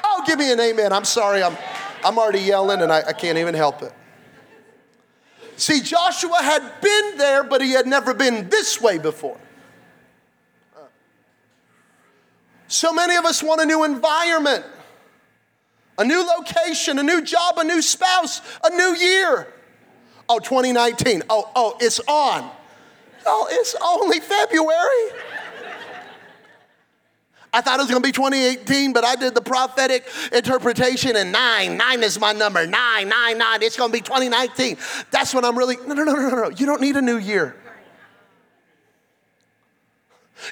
Oh, 0.04 0.24
give 0.28 0.40
me 0.40 0.52
an 0.52 0.60
amen. 0.60 0.92
I'm 0.92 1.06
sorry. 1.06 1.42
I'm, 1.42 1.58
I'm 2.04 2.18
already 2.18 2.40
yelling 2.40 2.82
and 2.82 2.92
I, 2.92 3.02
I 3.08 3.14
can't 3.14 3.38
even 3.38 3.54
help 3.56 3.82
it. 3.82 3.94
See, 5.56 5.82
Joshua 5.82 6.38
had 6.42 6.82
been 6.82 7.18
there, 7.18 7.44
but 7.44 7.62
he 7.62 7.72
had 7.72 7.88
never 7.88 8.14
been 8.14 8.50
this 8.50 8.82
way 8.82 8.98
before. 8.98 9.38
So 12.68 12.92
many 12.92 13.16
of 13.16 13.26
us 13.26 13.44
want 13.44 13.62
a 13.62 13.66
new 13.66 13.84
environment, 13.84 14.66
a 15.98 16.04
new 16.04 16.26
location, 16.26 16.98
a 16.98 17.04
new 17.04 17.22
job, 17.22 17.60
a 17.60 17.64
new 17.64 17.82
spouse, 17.82 18.42
a 18.64 18.76
new 18.76 18.96
year. 18.96 19.48
Oh, 20.28 20.40
2019. 20.40 21.24
Oh, 21.30 21.52
oh, 21.56 21.78
it's 21.80 22.00
on. 22.08 22.50
Oh, 23.26 23.48
it's 23.52 23.76
only 23.82 24.20
February. 24.20 25.22
I 27.54 27.62
thought 27.62 27.80
it 27.80 27.84
was 27.84 27.92
going 27.92 28.02
to 28.02 28.08
be 28.08 28.12
2018, 28.12 28.94
but 28.94 29.06
I 29.06 29.16
did 29.16 29.36
the 29.36 29.42
prophetic 29.42 30.08
interpretation, 30.32 31.16
and 31.16 31.32
nine, 31.32 31.78
nine 31.78 32.02
is 32.02 32.20
my 32.20 32.34
number. 32.34 32.66
Nine, 32.66 33.08
nine, 33.10 33.38
nine. 33.38 33.62
It's 33.62 33.78
going 33.78 33.92
to 33.92 33.94
be 33.94 34.02
2019. 34.02 34.76
That's 35.12 35.36
when 35.36 35.46
I'm 35.46 35.56
really, 35.56 35.78
no, 35.86 35.94
no, 35.94 36.04
no, 36.04 36.14
no, 36.14 36.30
no. 36.30 36.50
You 36.50 36.66
don't 36.66 36.82
need 36.82 36.96
a 36.96 37.02
new 37.02 37.18
year. 37.18 37.56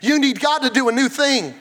You 0.04 0.20
need 0.20 0.40
God 0.40 0.60
to 0.60 0.70
do 0.70 0.90
a 0.90 0.92
new 0.92 1.10
thing. 1.10 1.56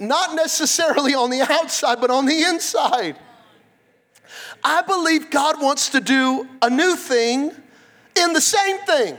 Not 0.00 0.34
necessarily 0.34 1.14
on 1.14 1.30
the 1.30 1.42
outside, 1.42 2.00
but 2.00 2.10
on 2.10 2.26
the 2.26 2.42
inside. 2.42 3.16
I 4.64 4.82
believe 4.82 5.30
God 5.30 5.62
wants 5.62 5.90
to 5.90 6.00
do 6.00 6.48
a 6.60 6.68
new 6.68 6.96
thing 6.96 7.52
in 8.16 8.32
the 8.32 8.40
same 8.40 8.78
thing. 8.78 9.16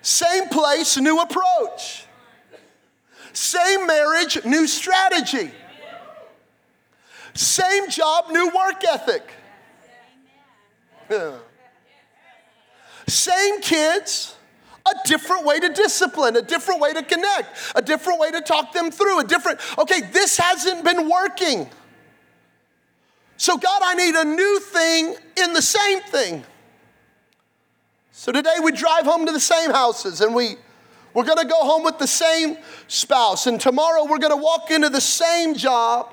Same 0.00 0.48
place, 0.48 0.96
new 0.96 1.18
approach. 1.18 2.04
Same 3.32 3.86
marriage, 3.86 4.44
new 4.44 4.66
strategy. 4.66 5.50
Same 7.34 7.88
job, 7.88 8.30
new 8.30 8.46
work 8.46 8.82
ethic. 8.84 9.32
Yeah. 11.10 11.36
Same 13.06 13.60
kids, 13.60 14.36
a 14.86 14.94
different 15.04 15.44
way 15.44 15.58
to 15.58 15.68
discipline, 15.68 16.36
a 16.36 16.42
different 16.42 16.80
way 16.80 16.92
to 16.92 17.02
connect, 17.02 17.48
a 17.74 17.82
different 17.82 18.20
way 18.20 18.30
to 18.30 18.40
talk 18.40 18.72
them 18.72 18.90
through, 18.90 19.20
a 19.20 19.24
different, 19.24 19.58
okay, 19.78 20.00
this 20.12 20.36
hasn't 20.36 20.84
been 20.84 21.08
working. 21.08 21.68
So, 23.36 23.56
God, 23.56 23.80
I 23.82 23.94
need 23.94 24.14
a 24.14 24.24
new 24.24 24.60
thing 24.60 25.16
in 25.42 25.52
the 25.54 25.62
same 25.62 26.00
thing. 26.02 26.44
So 28.20 28.32
today 28.32 28.56
we 28.62 28.72
drive 28.72 29.06
home 29.06 29.24
to 29.24 29.32
the 29.32 29.40
same 29.40 29.70
houses 29.70 30.20
and 30.20 30.34
we 30.34 30.56
we're 31.14 31.24
going 31.24 31.38
to 31.38 31.46
go 31.46 31.64
home 31.64 31.84
with 31.84 31.98
the 31.98 32.06
same 32.06 32.56
spouse 32.88 33.46
and 33.46 33.60
tomorrow 33.60 34.04
we're 34.04 34.18
going 34.18 34.36
to 34.36 34.42
walk 34.42 34.70
into 34.70 34.88
the 34.88 35.00
same 35.00 35.54
job. 35.54 36.12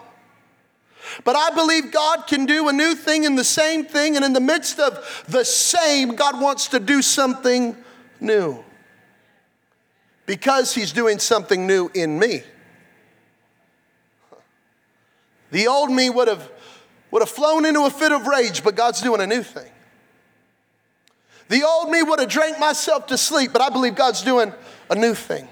But 1.24 1.36
I 1.36 1.52
believe 1.52 1.92
God 1.92 2.28
can 2.28 2.46
do 2.46 2.68
a 2.68 2.74
new 2.74 2.96
thing 2.96 3.24
in 3.24 3.36
the 3.36 3.44
same 3.44 3.86
thing 3.86 4.16
and 4.16 4.26
in 4.26 4.34
the 4.34 4.42
midst 4.42 4.80
of 4.80 5.26
the 5.28 5.46
same 5.46 6.16
God 6.16 6.42
wants 6.42 6.68
to 6.70 6.80
do 6.80 7.02
something 7.02 7.78
new. 8.20 8.64
Because 10.26 10.74
he's 10.74 10.92
doing 10.92 11.20
something 11.20 11.66
new 11.66 11.90
in 11.94 12.20
me. 12.20 12.44
The 15.52 15.68
old 15.68 15.90
me 15.92 16.10
would 16.10 16.28
have 16.28 16.52
would 17.12 17.22
have 17.22 17.30
flown 17.30 17.66
into 17.66 17.86
a 17.86 17.90
fit 17.90 18.12
of 18.12 18.28
rage, 18.28 18.64
but 18.64 18.76
God's 18.76 19.02
doing 19.02 19.22
a 19.22 19.28
new 19.28 19.42
thing. 19.42 19.72
The 21.50 21.64
old 21.64 21.90
me 21.90 22.04
would 22.04 22.20
have 22.20 22.30
drank 22.30 22.60
myself 22.60 23.08
to 23.08 23.18
sleep, 23.18 23.54
but 23.54 23.62
I 23.62 23.70
believe 23.70 23.96
God's 23.96 24.22
doing 24.22 24.54
a 24.90 24.96
new 24.96 25.14
thing. 25.14 25.48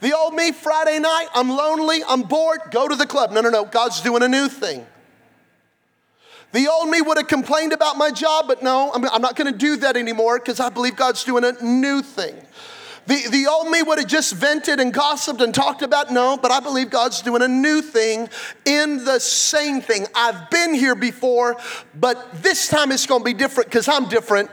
The 0.00 0.16
old 0.16 0.34
me, 0.34 0.52
Friday 0.52 0.98
night, 0.98 1.28
I'm 1.34 1.48
lonely, 1.48 2.02
I'm 2.06 2.22
bored, 2.22 2.60
go 2.70 2.88
to 2.88 2.94
the 2.94 3.06
club. 3.06 3.32
No, 3.32 3.40
no, 3.40 3.50
no, 3.50 3.64
God's 3.64 4.00
doing 4.00 4.22
a 4.22 4.28
new 4.28 4.48
thing. 4.48 4.86
The 6.52 6.68
old 6.68 6.88
me 6.88 7.00
would 7.00 7.16
have 7.16 7.28
complained 7.28 7.72
about 7.72 7.96
my 7.96 8.10
job, 8.10 8.46
but 8.48 8.62
no, 8.62 8.90
I'm, 8.92 9.04
I'm 9.08 9.22
not 9.22 9.36
gonna 9.36 9.52
do 9.52 9.76
that 9.76 9.96
anymore 9.96 10.38
because 10.38 10.58
I 10.58 10.68
believe 10.68 10.96
God's 10.96 11.24
doing 11.24 11.44
a 11.44 11.52
new 11.62 12.02
thing. 12.02 12.34
The, 13.06 13.28
the 13.30 13.46
old 13.46 13.70
me 13.70 13.82
would 13.82 13.98
have 13.98 14.08
just 14.08 14.34
vented 14.34 14.78
and 14.78 14.92
gossiped 14.92 15.40
and 15.40 15.54
talked 15.54 15.82
about, 15.82 16.12
no, 16.12 16.36
but 16.36 16.50
I 16.50 16.60
believe 16.60 16.90
God's 16.90 17.22
doing 17.22 17.42
a 17.42 17.48
new 17.48 17.82
thing 17.82 18.28
in 18.64 19.04
the 19.04 19.18
same 19.18 19.80
thing. 19.80 20.06
I've 20.14 20.50
been 20.50 20.74
here 20.74 20.94
before, 20.94 21.56
but 21.94 22.42
this 22.42 22.68
time 22.68 22.92
it's 22.92 23.06
gonna 23.06 23.24
be 23.24 23.34
different 23.34 23.70
because 23.70 23.88
I'm 23.88 24.08
different 24.08 24.50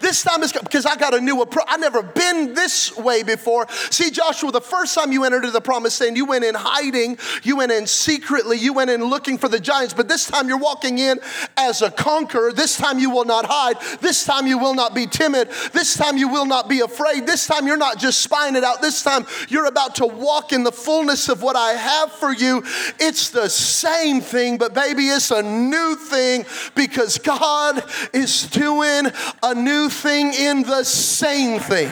this 0.00 0.22
time 0.22 0.42
is 0.42 0.52
because 0.52 0.86
I 0.86 0.96
got 0.96 1.14
a 1.14 1.20
new 1.20 1.42
approach. 1.42 1.66
I've 1.68 1.80
never 1.80 2.02
been 2.02 2.54
this 2.54 2.96
way 2.96 3.22
before. 3.22 3.66
See, 3.90 4.10
Joshua, 4.10 4.52
the 4.52 4.60
first 4.60 4.94
time 4.94 5.12
you 5.12 5.24
entered 5.24 5.46
the 5.50 5.60
promised 5.60 6.00
land, 6.00 6.16
you 6.16 6.24
went 6.24 6.44
in 6.44 6.54
hiding, 6.54 7.18
you 7.42 7.56
went 7.56 7.72
in 7.72 7.86
secretly, 7.86 8.58
you 8.58 8.72
went 8.72 8.90
in 8.90 9.04
looking 9.04 9.38
for 9.38 9.48
the 9.48 9.60
giants. 9.60 9.94
But 9.94 10.08
this 10.08 10.26
time 10.26 10.48
you're 10.48 10.58
walking 10.58 10.98
in 10.98 11.18
as 11.56 11.82
a 11.82 11.90
conqueror. 11.90 12.52
This 12.52 12.76
time 12.76 12.98
you 12.98 13.10
will 13.10 13.24
not 13.24 13.46
hide. 13.48 13.80
This 14.00 14.24
time 14.24 14.46
you 14.46 14.58
will 14.58 14.74
not 14.74 14.94
be 14.94 15.06
timid. 15.06 15.48
This 15.72 15.96
time 15.96 16.16
you 16.16 16.28
will 16.28 16.46
not 16.46 16.68
be 16.68 16.80
afraid. 16.80 17.26
This 17.26 17.46
time 17.46 17.66
you're 17.66 17.76
not 17.76 17.98
just 17.98 18.20
spying 18.20 18.56
it 18.56 18.64
out. 18.64 18.80
This 18.80 19.02
time 19.02 19.26
you're 19.48 19.66
about 19.66 19.96
to 19.96 20.06
walk 20.06 20.52
in 20.52 20.64
the 20.64 20.72
fullness 20.72 21.28
of 21.28 21.42
what 21.42 21.56
I 21.56 21.72
have 21.72 22.12
for 22.12 22.32
you. 22.32 22.62
It's 22.98 23.30
the 23.30 23.48
same 23.48 24.20
thing, 24.20 24.58
but 24.58 24.74
baby, 24.74 25.08
it's 25.08 25.30
a 25.30 25.42
new 25.42 25.96
thing 25.96 26.44
because 26.74 27.18
God 27.18 27.82
is 28.12 28.48
doing 28.48 29.06
a 29.42 29.54
new 29.66 29.88
thing 29.88 30.32
in 30.32 30.62
the 30.62 30.84
same 30.84 31.58
thing. 31.58 31.90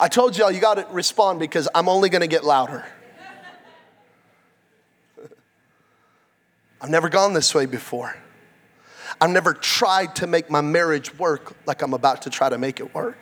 I 0.00 0.08
told 0.08 0.36
y'all 0.38 0.50
you 0.50 0.58
got 0.58 0.74
to 0.76 0.86
respond 0.90 1.38
because 1.38 1.68
I'm 1.74 1.86
only 1.86 2.08
going 2.08 2.22
to 2.22 2.26
get 2.26 2.44
louder. 2.44 2.84
I've 6.80 6.90
never 6.90 7.10
gone 7.10 7.34
this 7.34 7.54
way 7.54 7.66
before. 7.66 8.16
I've 9.20 9.30
never 9.30 9.52
tried 9.52 10.16
to 10.16 10.26
make 10.26 10.50
my 10.50 10.62
marriage 10.62 11.16
work 11.18 11.54
like 11.66 11.82
I'm 11.82 11.92
about 11.92 12.22
to 12.22 12.30
try 12.30 12.48
to 12.48 12.58
make 12.58 12.80
it 12.80 12.92
work. 12.94 13.18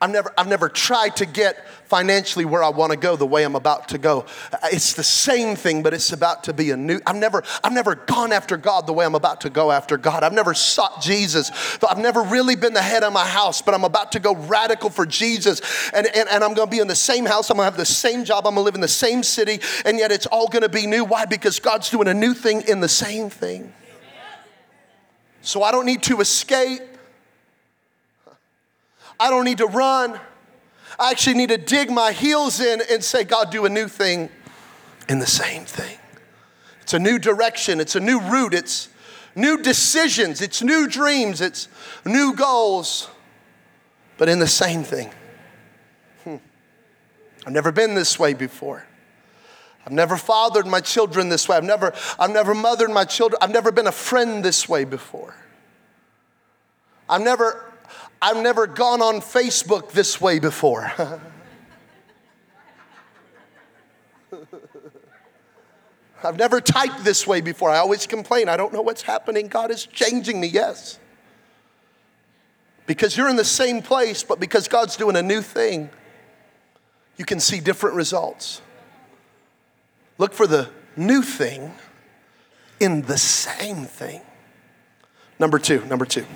I've 0.00 0.10
never, 0.10 0.32
I've 0.36 0.48
never 0.48 0.68
tried 0.68 1.16
to 1.16 1.26
get 1.26 1.66
financially 1.86 2.44
where 2.44 2.62
I 2.62 2.68
want 2.68 2.92
to 2.92 2.98
go 2.98 3.16
the 3.16 3.26
way 3.26 3.44
I'm 3.44 3.56
about 3.56 3.88
to 3.90 3.98
go. 3.98 4.26
It's 4.64 4.92
the 4.92 5.02
same 5.02 5.56
thing, 5.56 5.82
but 5.82 5.94
it's 5.94 6.12
about 6.12 6.44
to 6.44 6.52
be 6.52 6.70
a 6.70 6.76
new. 6.76 7.00
I've 7.06 7.16
never, 7.16 7.42
I've 7.64 7.72
never 7.72 7.94
gone 7.94 8.32
after 8.32 8.58
God 8.58 8.86
the 8.86 8.92
way 8.92 9.06
I'm 9.06 9.14
about 9.14 9.40
to 9.42 9.50
go 9.50 9.72
after 9.72 9.96
God. 9.96 10.22
I've 10.22 10.34
never 10.34 10.52
sought 10.52 11.00
Jesus. 11.00 11.50
I've 11.88 11.98
never 11.98 12.22
really 12.22 12.56
been 12.56 12.74
the 12.74 12.82
head 12.82 13.04
of 13.04 13.12
my 13.12 13.26
house, 13.26 13.62
but 13.62 13.72
I'm 13.72 13.84
about 13.84 14.12
to 14.12 14.20
go 14.20 14.34
radical 14.34 14.90
for 14.90 15.06
Jesus. 15.06 15.62
And, 15.94 16.06
and, 16.14 16.28
and 16.28 16.44
I'm 16.44 16.52
going 16.52 16.68
to 16.68 16.74
be 16.74 16.80
in 16.80 16.88
the 16.88 16.94
same 16.94 17.24
house. 17.24 17.48
I'm 17.48 17.56
going 17.56 17.66
to 17.66 17.70
have 17.70 17.78
the 17.78 17.86
same 17.86 18.24
job. 18.24 18.46
I'm 18.46 18.54
going 18.54 18.62
to 18.62 18.66
live 18.66 18.74
in 18.74 18.82
the 18.82 18.88
same 18.88 19.22
city. 19.22 19.60
And 19.86 19.98
yet 19.98 20.12
it's 20.12 20.26
all 20.26 20.48
going 20.48 20.62
to 20.62 20.68
be 20.68 20.86
new. 20.86 21.04
Why? 21.04 21.24
Because 21.24 21.58
God's 21.58 21.88
doing 21.88 22.08
a 22.08 22.14
new 22.14 22.34
thing 22.34 22.62
in 22.68 22.80
the 22.80 22.88
same 22.88 23.30
thing. 23.30 23.72
So 25.40 25.62
I 25.62 25.72
don't 25.72 25.86
need 25.86 26.02
to 26.04 26.20
escape. 26.20 26.82
I 29.18 29.30
don't 29.30 29.44
need 29.44 29.58
to 29.58 29.66
run. 29.66 30.20
I 30.98 31.10
actually 31.10 31.34
need 31.34 31.50
to 31.50 31.58
dig 31.58 31.90
my 31.90 32.12
heels 32.12 32.60
in 32.60 32.80
and 32.90 33.02
say, 33.02 33.24
God, 33.24 33.50
do 33.50 33.64
a 33.64 33.68
new 33.68 33.88
thing 33.88 34.30
in 35.08 35.18
the 35.18 35.26
same 35.26 35.64
thing. 35.64 35.98
It's 36.82 36.94
a 36.94 36.98
new 36.98 37.18
direction, 37.18 37.80
it's 37.80 37.96
a 37.96 38.00
new 38.00 38.20
route, 38.20 38.54
it's 38.54 38.88
new 39.34 39.60
decisions, 39.62 40.40
it's 40.40 40.62
new 40.62 40.88
dreams, 40.88 41.40
it's 41.40 41.68
new 42.04 42.34
goals, 42.34 43.08
but 44.18 44.28
in 44.28 44.38
the 44.38 44.46
same 44.46 44.84
thing. 44.84 45.10
Hmm. 46.24 46.36
I've 47.44 47.52
never 47.52 47.72
been 47.72 47.94
this 47.94 48.18
way 48.18 48.34
before. 48.34 48.86
I've 49.84 49.92
never 49.92 50.16
fathered 50.16 50.66
my 50.66 50.80
children 50.80 51.28
this 51.28 51.48
way. 51.48 51.56
I've 51.56 51.64
never, 51.64 51.92
I've 52.18 52.30
never 52.30 52.54
mothered 52.54 52.90
my 52.90 53.04
children. 53.04 53.38
I've 53.40 53.52
never 53.52 53.70
been 53.70 53.86
a 53.86 53.92
friend 53.92 54.44
this 54.44 54.68
way 54.68 54.84
before. 54.84 55.34
I've 57.08 57.22
never 57.22 57.72
I've 58.20 58.42
never 58.42 58.66
gone 58.66 59.02
on 59.02 59.20
Facebook 59.20 59.90
this 59.92 60.20
way 60.20 60.38
before. 60.38 60.92
I've 66.24 66.38
never 66.38 66.60
typed 66.60 67.04
this 67.04 67.26
way 67.26 67.40
before. 67.40 67.70
I 67.70 67.78
always 67.78 68.06
complain, 68.06 68.48
I 68.48 68.56
don't 68.56 68.72
know 68.72 68.82
what's 68.82 69.02
happening. 69.02 69.48
God 69.48 69.70
is 69.70 69.86
changing 69.86 70.40
me, 70.40 70.48
yes. 70.48 70.98
Because 72.86 73.16
you're 73.16 73.28
in 73.28 73.36
the 73.36 73.44
same 73.44 73.82
place, 73.82 74.22
but 74.22 74.40
because 74.40 74.66
God's 74.68 74.96
doing 74.96 75.16
a 75.16 75.22
new 75.22 75.42
thing, 75.42 75.90
you 77.16 77.24
can 77.24 77.40
see 77.40 77.60
different 77.60 77.96
results. 77.96 78.60
Look 80.18 80.32
for 80.32 80.46
the 80.46 80.70
new 80.96 81.22
thing 81.22 81.72
in 82.80 83.02
the 83.02 83.18
same 83.18 83.84
thing. 83.84 84.22
Number 85.38 85.58
two, 85.58 85.84
number 85.84 86.06
two. 86.06 86.26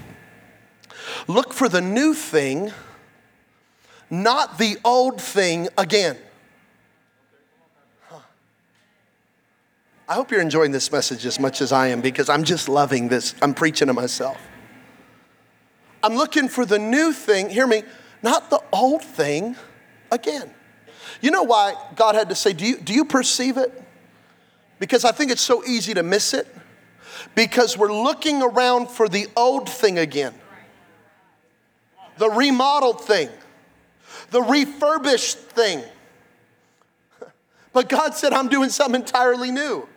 Look 1.27 1.53
for 1.53 1.69
the 1.69 1.81
new 1.81 2.15
thing, 2.15 2.73
not 4.09 4.59
the 4.59 4.79
old 4.85 5.21
thing 5.21 5.69
again. 5.79 6.17
I 10.09 10.15
hope 10.15 10.33
you're 10.33 10.41
enjoying 10.41 10.73
this 10.73 10.91
message 10.91 11.25
as 11.25 11.39
much 11.39 11.61
as 11.61 11.71
I 11.71 11.89
am 11.89 12.01
because 12.01 12.29
I'm 12.29 12.43
just 12.43 12.69
loving 12.69 13.09
this. 13.09 13.35
I'm 13.41 13.55
preaching 13.55 13.87
to 13.87 13.93
myself. 13.93 14.41
I'm 16.03 16.17
looking 16.17 16.49
for 16.49 16.67
the 16.67 16.81
new 16.81 17.13
thing, 17.13 17.49
hear 17.49 17.67
me, 17.67 17.85
not 18.23 18.51
the 18.51 18.61
old 18.73 19.05
thing 19.05 19.55
again. 20.11 20.53
You 21.21 21.31
know 21.31 21.45
why 21.45 21.75
God 21.95 22.17
had 22.17 22.29
to 22.31 22.35
say, 22.35 22.53
Do 22.53 22.67
you, 22.67 22.79
do 22.79 22.93
you 22.93 23.05
perceive 23.05 23.57
it? 23.57 23.73
Because 24.81 25.05
I 25.05 25.13
think 25.13 25.31
it's 25.31 25.43
so 25.43 25.65
easy 25.65 25.95
to 25.95 26.03
miss 26.03 26.35
it. 26.35 26.49
Because 27.35 27.77
we're 27.77 27.93
looking 27.93 28.43
around 28.43 28.89
for 28.89 29.09
the 29.09 29.29
old 29.37 29.69
thing 29.69 29.99
again 29.99 30.35
the 32.21 32.29
remodeled 32.29 33.01
thing, 33.01 33.31
the 34.31 34.43
refurbished 34.43 35.39
thing. 35.39 35.83
But 37.73 37.89
God 37.89 38.15
said, 38.15 38.33
I'm 38.33 38.49
doing 38.49 38.69
something 38.69 39.01
entirely 39.01 39.53
new. 39.53 39.89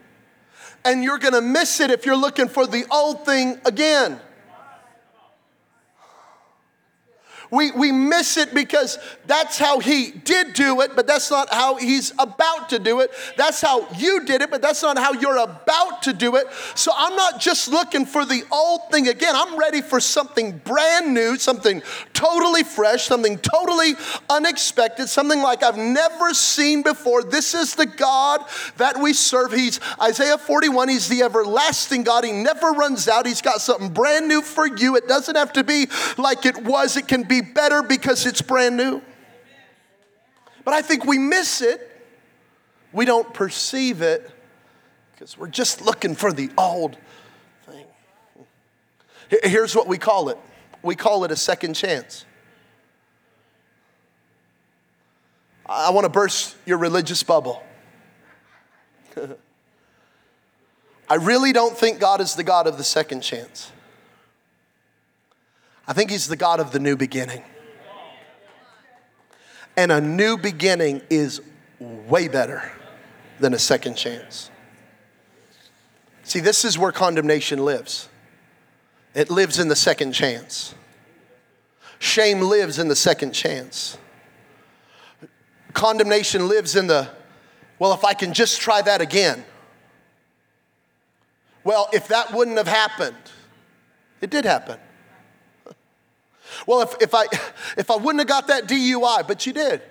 And 0.85 1.03
you're 1.03 1.17
gonna 1.17 1.41
miss 1.41 1.79
it 1.79 1.89
if 1.89 2.05
you're 2.05 2.15
looking 2.15 2.47
for 2.47 2.67
the 2.67 2.85
old 2.91 3.25
thing 3.25 3.59
again. 3.65 4.19
We, 7.53 7.69
we 7.69 7.91
miss 7.91 8.37
it 8.37 8.51
because 8.55 8.97
that's 9.27 9.59
how 9.59 9.77
he 9.77 10.09
did 10.09 10.53
do 10.53 10.81
it, 10.81 10.95
but 10.95 11.05
that's 11.05 11.29
not 11.29 11.53
how 11.53 11.75
he's 11.75 12.11
about 12.17 12.69
to 12.69 12.79
do 12.79 13.01
it. 13.01 13.11
That's 13.37 13.61
how 13.61 13.87
you 13.91 14.25
did 14.25 14.41
it, 14.41 14.49
but 14.49 14.63
that's 14.63 14.81
not 14.81 14.97
how 14.97 15.13
you're 15.13 15.37
about 15.37 16.01
to 16.03 16.13
do 16.13 16.35
it. 16.35 16.47
So 16.73 16.91
I'm 16.97 17.15
not 17.15 17.39
just 17.39 17.67
looking 17.67 18.07
for 18.07 18.25
the 18.25 18.41
old 18.51 18.89
thing 18.89 19.07
again. 19.07 19.35
I'm 19.35 19.55
ready 19.55 19.83
for 19.83 19.99
something 19.99 20.57
brand 20.65 21.13
new, 21.13 21.37
something 21.37 21.83
totally 22.13 22.63
fresh, 22.63 23.03
something 23.03 23.37
totally 23.37 23.93
unexpected, 24.31 25.07
something 25.07 25.39
like 25.39 25.61
I've 25.61 25.77
never 25.77 26.33
seen 26.33 26.81
before. 26.81 27.21
This 27.21 27.53
is 27.53 27.75
the 27.75 27.85
God 27.85 28.43
that 28.77 28.99
we 28.99 29.13
serve. 29.13 29.53
He's 29.53 29.79
Isaiah 30.01 30.39
41, 30.39 30.89
he's 30.89 31.07
the 31.07 31.21
everlasting 31.21 32.01
God. 32.01 32.25
He 32.25 32.31
never 32.31 32.71
runs 32.71 33.07
out. 33.07 33.27
He's 33.27 33.43
got 33.43 33.61
something 33.61 33.89
brand 33.89 34.27
new 34.27 34.41
for 34.41 34.65
you. 34.65 34.95
It 34.95 35.07
doesn't 35.07 35.35
have 35.35 35.53
to 35.53 35.63
be 35.63 35.85
like 36.17 36.47
it 36.47 36.63
was, 36.63 36.97
it 36.97 37.07
can 37.07 37.21
be 37.21 37.42
better 37.53 37.83
because 37.83 38.25
it's 38.25 38.41
brand 38.41 38.77
new. 38.77 39.01
But 40.63 40.73
I 40.73 40.81
think 40.81 41.05
we 41.05 41.17
miss 41.17 41.61
it. 41.61 41.89
We 42.91 43.05
don't 43.05 43.33
perceive 43.33 44.01
it 44.01 44.29
because 45.11 45.37
we're 45.37 45.47
just 45.47 45.81
looking 45.81 46.15
for 46.15 46.31
the 46.31 46.49
old 46.57 46.97
thing. 47.65 47.85
Here's 49.43 49.75
what 49.75 49.87
we 49.87 49.97
call 49.97 50.29
it 50.29 50.37
we 50.83 50.95
call 50.95 51.23
it 51.23 51.31
a 51.31 51.35
second 51.35 51.73
chance. 51.75 52.25
I 55.65 55.91
want 55.91 56.03
to 56.03 56.09
burst 56.09 56.57
your 56.65 56.77
religious 56.77 57.23
bubble. 57.23 57.63
I 61.09 61.15
really 61.15 61.53
don't 61.53 61.77
think 61.77 61.99
God 61.99 62.19
is 62.21 62.35
the 62.35 62.43
God 62.43 62.67
of 62.67 62.77
the 62.77 62.83
second 62.83 63.21
chance. 63.21 63.71
I 65.87 65.93
think 65.93 66.11
He's 66.11 66.27
the 66.27 66.35
God 66.35 66.59
of 66.59 66.71
the 66.71 66.79
new 66.79 66.95
beginning. 66.95 67.43
And 69.75 69.91
a 69.91 69.99
new 69.99 70.37
beginning 70.37 71.01
is 71.09 71.41
way 71.79 72.27
better 72.27 72.71
than 73.39 73.53
a 73.53 73.59
second 73.59 73.95
chance. 73.95 74.51
See, 76.23 76.39
this 76.39 76.63
is 76.63 76.77
where 76.77 76.91
condemnation 76.91 77.65
lives. 77.65 78.07
It 79.13 79.29
lives 79.29 79.59
in 79.59 79.67
the 79.67 79.75
second 79.75 80.13
chance. 80.13 80.73
Shame 81.99 82.41
lives 82.41 82.79
in 82.79 82.87
the 82.87 82.95
second 82.95 83.33
chance. 83.33 83.97
Condemnation 85.73 86.47
lives 86.47 86.75
in 86.75 86.87
the, 86.87 87.09
well, 87.79 87.93
if 87.93 88.05
I 88.05 88.13
can 88.13 88.33
just 88.33 88.61
try 88.61 88.81
that 88.81 89.01
again. 89.01 89.43
Well, 91.63 91.89
if 91.93 92.07
that 92.09 92.33
wouldn't 92.33 92.57
have 92.57 92.67
happened, 92.67 93.15
it 94.21 94.29
did 94.29 94.45
happen. 94.45 94.79
Well, 96.65 96.81
if, 96.81 96.95
if, 97.01 97.13
I, 97.13 97.25
if 97.77 97.91
I 97.91 97.95
wouldn't 97.95 98.19
have 98.19 98.27
got 98.27 98.47
that 98.47 98.67
DUI, 98.67 99.27
but 99.27 99.45
you 99.45 99.53
did. 99.53 99.81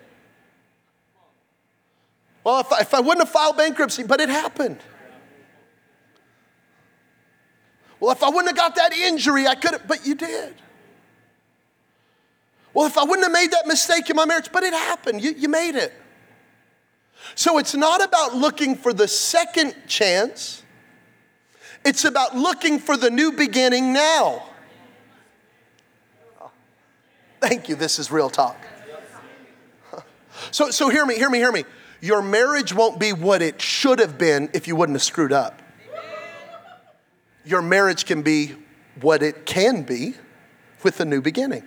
Well, 2.45 2.61
if 2.61 2.73
I, 2.73 2.81
if 2.81 2.95
I 2.95 3.01
wouldn't 3.01 3.27
have 3.27 3.31
filed 3.31 3.57
bankruptcy, 3.57 4.03
but 4.03 4.21
it 4.21 4.29
happened. 4.29 4.79
Well, 8.01 8.11
if 8.11 8.23
I 8.23 8.31
wouldn't 8.31 8.49
have 8.49 8.57
got 8.57 8.75
that 8.77 8.93
injury, 8.93 9.47
I 9.47 9.55
could 9.55 9.73
have, 9.73 9.87
but 9.87 10.05
you 10.07 10.15
did. 10.15 10.55
Well, 12.75 12.87
if 12.87 12.97
I 12.97 13.05
wouldn't 13.05 13.23
have 13.23 13.33
made 13.33 13.51
that 13.53 13.67
mistake 13.67 14.09
in 14.11 14.17
my 14.17 14.25
marriage, 14.25 14.51
but 14.51 14.65
it 14.65 14.73
happened, 14.73 15.23
you, 15.23 15.33
you 15.37 15.49
made 15.49 15.77
it. 15.77 15.93
So 17.35 17.59
it's 17.59 17.75
not 17.75 18.03
about 18.03 18.35
looking 18.35 18.75
for 18.75 18.93
the 18.93 19.07
second 19.07 19.75
chance, 19.87 20.63
it's 21.85 22.05
about 22.05 22.37
looking 22.37 22.79
for 22.79 22.97
the 22.97 23.11
new 23.11 23.33
beginning 23.33 23.93
now. 23.93 24.49
Thank 27.43 27.69
you, 27.69 27.75
this 27.75 27.99
is 27.99 28.11
real 28.11 28.31
talk. 28.31 28.57
So, 30.51 30.71
so 30.71 30.89
hear 30.89 31.05
me, 31.05 31.17
hear 31.17 31.29
me, 31.29 31.39
hear 31.39 31.53
me. 31.53 31.65
Your 32.01 32.23
marriage 32.23 32.73
won't 32.75 32.99
be 32.99 33.13
what 33.13 33.43
it 33.43 33.61
should 33.61 33.99
have 33.99 34.17
been 34.19 34.49
if 34.55 34.67
you 34.67 34.75
wouldn't 34.75 34.97
have 34.97 35.03
screwed 35.03 35.33
up 35.33 35.63
your 37.45 37.63
marriage 37.63 38.07
can 38.07 38.23
be 38.23 38.55
what 39.01 39.23
it 39.23 39.47
can 39.47 39.83
be 39.83 40.15
with 40.83 41.01
a 41.01 41.05
new 41.05 41.21
beginning. 41.21 41.65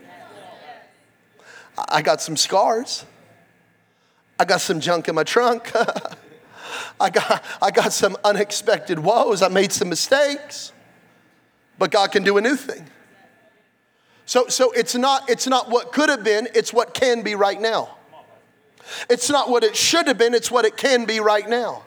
I 1.90 2.02
got 2.02 2.22
some 2.22 2.38
scars. 2.38 3.06
I 4.40 4.46
got 4.46 4.62
some 4.62 4.80
junk 4.80 5.08
in 5.08 5.16
my 5.16 5.24
trunk. 5.24 5.72
I 7.00 7.10
got, 7.10 7.44
I 7.62 7.72
got 7.72 7.92
some 7.92 8.16
unexpected 8.24 9.00
woes. 9.00 9.42
I 9.42 9.50
made 9.50 9.72
some 9.72 9.90
mistakes. 9.90 10.72
But 11.78 11.92
God 11.92 12.12
can 12.12 12.24
do 12.24 12.38
a 12.38 12.42
new 12.42 12.56
thing. 12.56 12.88
So, 14.26 14.48
so 14.48 14.72
it's, 14.72 14.96
not, 14.96 15.30
it's 15.30 15.48
not 15.48 15.70
what 15.70 15.92
could 15.92 16.10
have 16.10 16.24
been, 16.24 16.48
it's 16.56 16.74
what 16.74 16.94
can 16.94 17.22
be 17.22 17.36
right 17.36 17.60
now. 17.60 17.98
It's 19.10 19.30
not 19.30 19.50
what 19.50 19.64
it 19.64 19.76
should 19.76 20.08
have 20.08 20.18
been, 20.18 20.34
it's 20.34 20.52
what 20.52 20.66
it 20.66 20.78
can 20.78 21.06
be 21.06 21.20
right 21.20 21.48
now. 21.48 21.84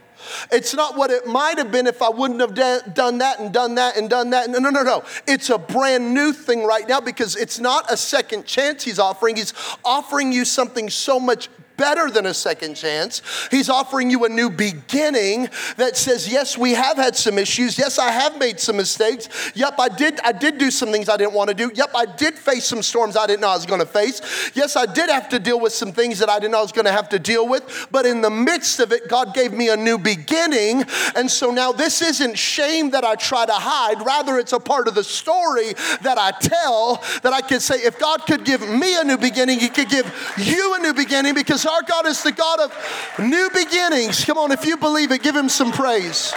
It's 0.50 0.75
not 0.75 0.97
what 0.97 1.11
it 1.11 1.27
might 1.27 1.59
have 1.59 1.70
been 1.70 1.87
if 1.87 2.03
I 2.03 2.09
wouldn't 2.09 2.40
have 2.40 2.55
done 2.55 3.18
that 3.18 3.38
and 3.38 3.53
done 3.53 3.77
that 3.77 3.96
and 3.96 4.11
done 4.11 4.31
that. 4.31 4.51
No, 4.51 4.59
no, 4.59 4.70
no, 4.70 4.83
no. 4.83 5.05
It's 5.27 5.48
a 5.48 5.59
brand 5.59 6.12
new 6.12 6.33
thing 6.33 6.64
right 6.64 6.88
now 6.88 7.01
because 7.01 7.37
it's 7.37 7.59
not 7.61 7.90
a 7.90 7.96
second 7.96 8.44
chance 8.44 8.83
he's 8.83 8.98
offering. 8.98 9.37
He's 9.37 9.55
offering 9.85 10.33
you 10.33 10.44
something 10.44 10.90
so 10.90 11.20
much 11.20 11.48
better 11.78 12.10
than 12.10 12.26
a 12.26 12.34
second 12.34 12.74
chance. 12.74 13.22
He's 13.50 13.70
offering 13.70 14.10
you 14.10 14.26
a 14.26 14.28
new 14.28 14.50
beginning 14.50 15.48
that 15.76 15.96
says, 15.96 16.30
yes, 16.30 16.58
we 16.58 16.72
have 16.74 16.98
had 16.98 17.16
some 17.16 17.38
issues. 17.38 17.78
Yes, 17.78 17.98
I 17.98 18.10
have 18.10 18.38
made 18.38 18.60
some 18.60 18.76
mistakes. 18.76 19.28
Yep, 19.54 19.74
I 19.78 19.88
did 19.88 20.20
I 20.20 20.32
did 20.32 20.58
do 20.58 20.70
some 20.70 20.90
things 20.90 21.08
I 21.08 21.16
didn't 21.16 21.32
want 21.32 21.48
to 21.48 21.54
do. 21.54 21.70
Yep, 21.72 21.90
I 21.94 22.04
did 22.04 22.34
face 22.34 22.66
some 22.66 22.82
storms 22.82 23.16
I 23.16 23.26
didn't 23.26 23.40
know 23.40 23.48
I 23.48 23.54
was 23.54 23.64
going 23.64 23.80
to 23.80 23.86
face. 23.86 24.20
Yes, 24.54 24.76
I 24.76 24.84
did 24.84 25.08
have 25.08 25.28
to 25.30 25.38
deal 25.38 25.58
with 25.58 25.72
some 25.72 25.92
things 25.92 26.18
that 26.18 26.28
I 26.28 26.38
didn't 26.38 26.52
know 26.52 26.58
I 26.58 26.62
was 26.62 26.72
going 26.72 26.84
to 26.84 26.92
have 26.92 27.08
to 27.10 27.18
deal 27.18 27.48
with, 27.48 27.88
but 27.90 28.04
in 28.04 28.20
the 28.20 28.30
midst 28.30 28.80
of 28.80 28.92
it, 28.92 29.08
God 29.08 29.32
gave 29.32 29.52
me 29.52 29.70
a 29.70 29.76
new 29.76 29.96
beginning. 29.96 30.84
And 31.14 31.30
so 31.30 31.50
now 31.50 31.72
this 31.72 32.02
isn't 32.02 32.36
shame 32.36 32.90
that 32.90 33.04
I 33.04 33.14
try 33.14 33.46
to 33.46 33.52
hide, 33.52 34.04
rather 34.04 34.38
it's 34.38 34.52
a 34.52 34.60
part 34.60 34.88
of 34.88 34.96
the 34.96 35.04
story 35.04 35.74
that 36.02 36.18
I 36.18 36.32
tell 36.32 36.96
that 37.22 37.32
I 37.32 37.40
can 37.40 37.60
say 37.60 37.76
if 37.76 37.98
God 37.98 38.26
could 38.26 38.44
give 38.44 38.68
me 38.68 38.98
a 38.98 39.04
new 39.04 39.16
beginning, 39.16 39.60
he 39.60 39.68
could 39.68 39.88
give 39.88 40.06
you 40.36 40.74
a 40.74 40.80
new 40.80 40.92
beginning 40.92 41.34
because 41.34 41.67
our 41.68 41.83
God 41.83 42.07
is 42.07 42.22
the 42.22 42.33
God 42.33 42.61
of 42.61 43.16
new 43.18 43.50
beginnings. 43.52 44.24
Come 44.24 44.38
on, 44.38 44.52
if 44.52 44.64
you 44.64 44.76
believe 44.76 45.12
it, 45.12 45.22
give 45.22 45.37
him 45.37 45.48
some 45.48 45.72
praise. 45.72 46.33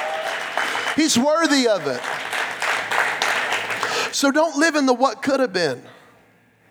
He's 0.95 1.17
worthy 1.17 1.67
of 1.67 1.87
it. 1.87 2.01
So 4.13 4.31
don't 4.31 4.57
live 4.57 4.75
in 4.75 4.85
the 4.85 4.93
what 4.93 5.21
could 5.21 5.39
have 5.39 5.53
been, 5.53 5.81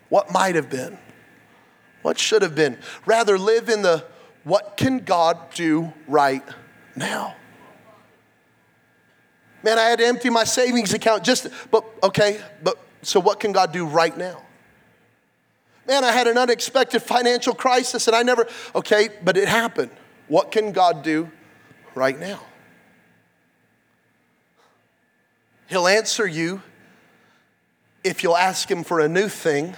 what 0.09 0.31
might 0.31 0.55
have 0.55 0.69
been, 0.69 0.97
what 2.03 2.19
should 2.19 2.43
have 2.43 2.55
been. 2.55 2.77
Rather, 3.05 3.37
live 3.37 3.67
in 3.67 3.81
the 3.81 4.05
what 4.43 4.77
can 4.77 4.99
God 4.99 5.37
do 5.53 5.91
right 6.07 6.43
now. 6.95 7.35
Man, 9.63 9.77
I 9.77 9.83
had 9.83 9.99
to 9.99 10.05
empty 10.05 10.29
my 10.29 10.43
savings 10.43 10.93
account 10.93 11.23
just, 11.23 11.47
but 11.69 11.83
okay, 12.03 12.41
but 12.63 12.77
so 13.01 13.19
what 13.19 13.39
can 13.39 13.51
God 13.51 13.71
do 13.71 13.85
right 13.85 14.15
now? 14.15 14.41
Man, 15.87 16.03
I 16.03 16.11
had 16.11 16.27
an 16.27 16.37
unexpected 16.37 17.01
financial 17.01 17.53
crisis 17.53 18.07
and 18.07 18.15
I 18.15 18.23
never, 18.23 18.47
okay, 18.75 19.09
but 19.23 19.37
it 19.37 19.47
happened. 19.47 19.91
What 20.27 20.51
can 20.51 20.71
God 20.71 21.03
do 21.03 21.29
right 21.95 22.17
now? 22.17 22.39
He'll 25.67 25.87
answer 25.87 26.27
you 26.27 26.61
if 28.03 28.23
you'll 28.23 28.37
ask 28.37 28.69
Him 28.69 28.83
for 28.83 28.99
a 28.99 29.07
new 29.07 29.27
thing 29.27 29.75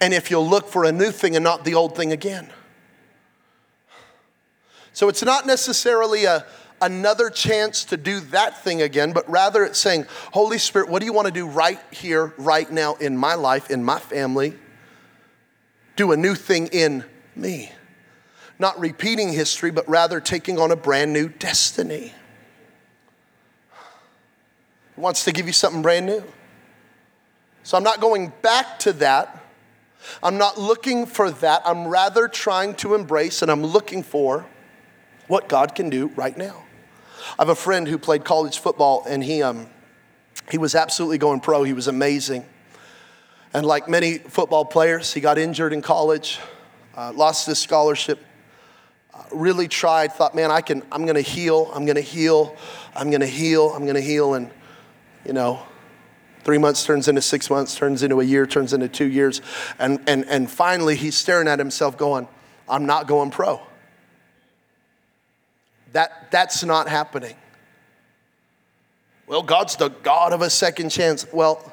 and 0.00 0.12
if 0.12 0.30
you'll 0.30 0.48
look 0.48 0.68
for 0.68 0.84
a 0.84 0.92
new 0.92 1.10
thing 1.10 1.36
and 1.36 1.44
not 1.44 1.64
the 1.64 1.74
old 1.74 1.96
thing 1.96 2.12
again. 2.12 2.48
So 4.92 5.08
it's 5.08 5.22
not 5.22 5.46
necessarily 5.46 6.24
a, 6.24 6.44
another 6.80 7.30
chance 7.30 7.84
to 7.86 7.96
do 7.96 8.20
that 8.20 8.62
thing 8.62 8.82
again, 8.82 9.12
but 9.12 9.28
rather 9.30 9.64
it's 9.64 9.78
saying, 9.78 10.06
Holy 10.32 10.58
Spirit, 10.58 10.88
what 10.88 11.00
do 11.00 11.06
you 11.06 11.12
want 11.12 11.26
to 11.26 11.32
do 11.32 11.46
right 11.46 11.80
here, 11.90 12.32
right 12.38 12.70
now 12.70 12.94
in 12.94 13.16
my 13.16 13.34
life, 13.34 13.70
in 13.70 13.84
my 13.84 13.98
family? 13.98 14.54
Do 15.96 16.12
a 16.12 16.16
new 16.16 16.34
thing 16.34 16.68
in 16.68 17.04
me. 17.34 17.72
Not 18.58 18.78
repeating 18.78 19.32
history, 19.32 19.70
but 19.70 19.88
rather 19.88 20.20
taking 20.20 20.58
on 20.58 20.70
a 20.70 20.76
brand 20.76 21.12
new 21.12 21.28
destiny. 21.28 22.12
He 24.94 25.00
wants 25.00 25.24
to 25.24 25.32
give 25.32 25.46
you 25.46 25.52
something 25.52 25.82
brand 25.82 26.06
new. 26.06 26.24
So 27.62 27.76
I'm 27.76 27.82
not 27.82 28.00
going 28.00 28.32
back 28.42 28.78
to 28.80 28.92
that. 28.94 29.42
I'm 30.22 30.38
not 30.38 30.58
looking 30.58 31.04
for 31.04 31.30
that. 31.30 31.62
I'm 31.64 31.88
rather 31.88 32.28
trying 32.28 32.74
to 32.76 32.94
embrace 32.94 33.42
and 33.42 33.50
I'm 33.50 33.64
looking 33.64 34.02
for 34.02 34.46
what 35.26 35.48
God 35.48 35.74
can 35.74 35.90
do 35.90 36.08
right 36.14 36.36
now. 36.36 36.64
I 37.38 37.42
have 37.42 37.48
a 37.48 37.56
friend 37.56 37.88
who 37.88 37.98
played 37.98 38.24
college 38.24 38.58
football 38.58 39.04
and 39.08 39.22
he, 39.24 39.42
um, 39.42 39.66
he 40.50 40.58
was 40.58 40.74
absolutely 40.74 41.18
going 41.18 41.40
pro. 41.40 41.64
He 41.64 41.72
was 41.72 41.88
amazing. 41.88 42.44
And 43.54 43.64
like 43.64 43.88
many 43.88 44.18
football 44.18 44.64
players, 44.64 45.12
he 45.12 45.20
got 45.20 45.38
injured 45.38 45.72
in 45.72 45.82
college, 45.82 46.38
uh, 46.96 47.12
lost 47.14 47.46
his 47.46 47.58
scholarship, 47.58 48.18
uh, 49.14 49.22
really 49.32 49.68
tried, 49.68 50.12
thought, 50.12 50.34
man, 50.34 50.50
I 50.50 50.60
can, 50.60 50.82
I'm 50.92 51.06
gonna 51.06 51.20
heal, 51.20 51.70
I'm 51.74 51.86
gonna 51.86 52.00
heal, 52.00 52.54
I'm 52.94 53.10
gonna 53.10 53.26
heal, 53.26 53.70
I'm 53.70 53.86
gonna 53.86 54.00
heal. 54.00 54.34
And, 54.34 54.50
you 55.24 55.32
know, 55.32 55.60
three 56.44 56.58
months 56.58 56.84
turns 56.84 57.08
into 57.08 57.22
six 57.22 57.48
months, 57.48 57.74
turns 57.74 58.02
into 58.02 58.20
a 58.20 58.24
year, 58.24 58.46
turns 58.46 58.72
into 58.72 58.88
two 58.88 59.08
years. 59.08 59.40
And, 59.78 60.00
and, 60.06 60.24
and 60.26 60.50
finally, 60.50 60.96
he's 60.96 61.16
staring 61.16 61.48
at 61.48 61.58
himself 61.58 61.96
going, 61.96 62.28
I'm 62.68 62.84
not 62.84 63.06
going 63.06 63.30
pro. 63.30 63.60
That, 65.92 66.30
that's 66.30 66.62
not 66.62 66.88
happening. 66.88 67.36
Well, 69.26 69.42
God's 69.42 69.76
the 69.76 69.88
God 69.88 70.32
of 70.32 70.42
a 70.42 70.50
second 70.50 70.90
chance. 70.90 71.26
Well, 71.32 71.72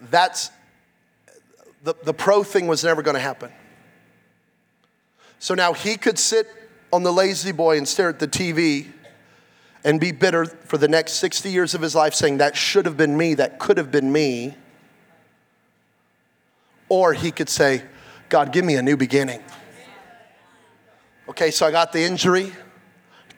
that's 0.00 0.50
the, 1.82 1.94
the 2.04 2.14
pro 2.14 2.42
thing 2.42 2.66
was 2.66 2.84
never 2.84 3.02
going 3.02 3.14
to 3.14 3.20
happen. 3.20 3.50
So 5.38 5.54
now 5.54 5.72
he 5.72 5.96
could 5.96 6.18
sit 6.18 6.48
on 6.92 7.02
the 7.02 7.12
lazy 7.12 7.52
boy 7.52 7.76
and 7.76 7.86
stare 7.86 8.08
at 8.08 8.18
the 8.18 8.28
TV 8.28 8.86
and 9.84 10.00
be 10.00 10.10
bitter 10.10 10.46
for 10.46 10.78
the 10.78 10.88
next 10.88 11.12
60 11.14 11.50
years 11.50 11.74
of 11.74 11.80
his 11.80 11.94
life, 11.94 12.14
saying, 12.14 12.38
That 12.38 12.56
should 12.56 12.86
have 12.86 12.96
been 12.96 13.16
me, 13.16 13.34
that 13.34 13.58
could 13.58 13.78
have 13.78 13.90
been 13.90 14.10
me. 14.10 14.54
Or 16.88 17.12
he 17.12 17.30
could 17.30 17.48
say, 17.48 17.82
God, 18.28 18.52
give 18.52 18.64
me 18.64 18.76
a 18.76 18.82
new 18.82 18.96
beginning. 18.96 19.42
Okay, 21.28 21.50
so 21.50 21.66
I 21.66 21.70
got 21.70 21.92
the 21.92 22.00
injury, 22.02 22.52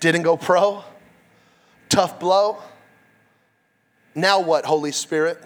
didn't 0.01 0.23
go 0.23 0.37
pro, 0.37 0.85
tough 1.88 2.21
blow. 2.21 2.62
Now 4.14 4.40
what, 4.40 4.64
Holy 4.64 4.92
Spirit? 4.92 5.42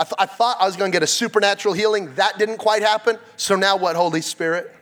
I, 0.00 0.04
th- 0.04 0.14
I 0.18 0.24
thought 0.24 0.56
I 0.58 0.64
was 0.64 0.76
going 0.76 0.90
to 0.90 0.96
get 0.96 1.02
a 1.02 1.06
supernatural 1.06 1.74
healing. 1.74 2.14
That 2.14 2.38
didn't 2.38 2.56
quite 2.56 2.80
happen. 2.80 3.18
So 3.36 3.54
now 3.54 3.76
what, 3.76 3.96
Holy 3.96 4.22
Spirit? 4.22 4.74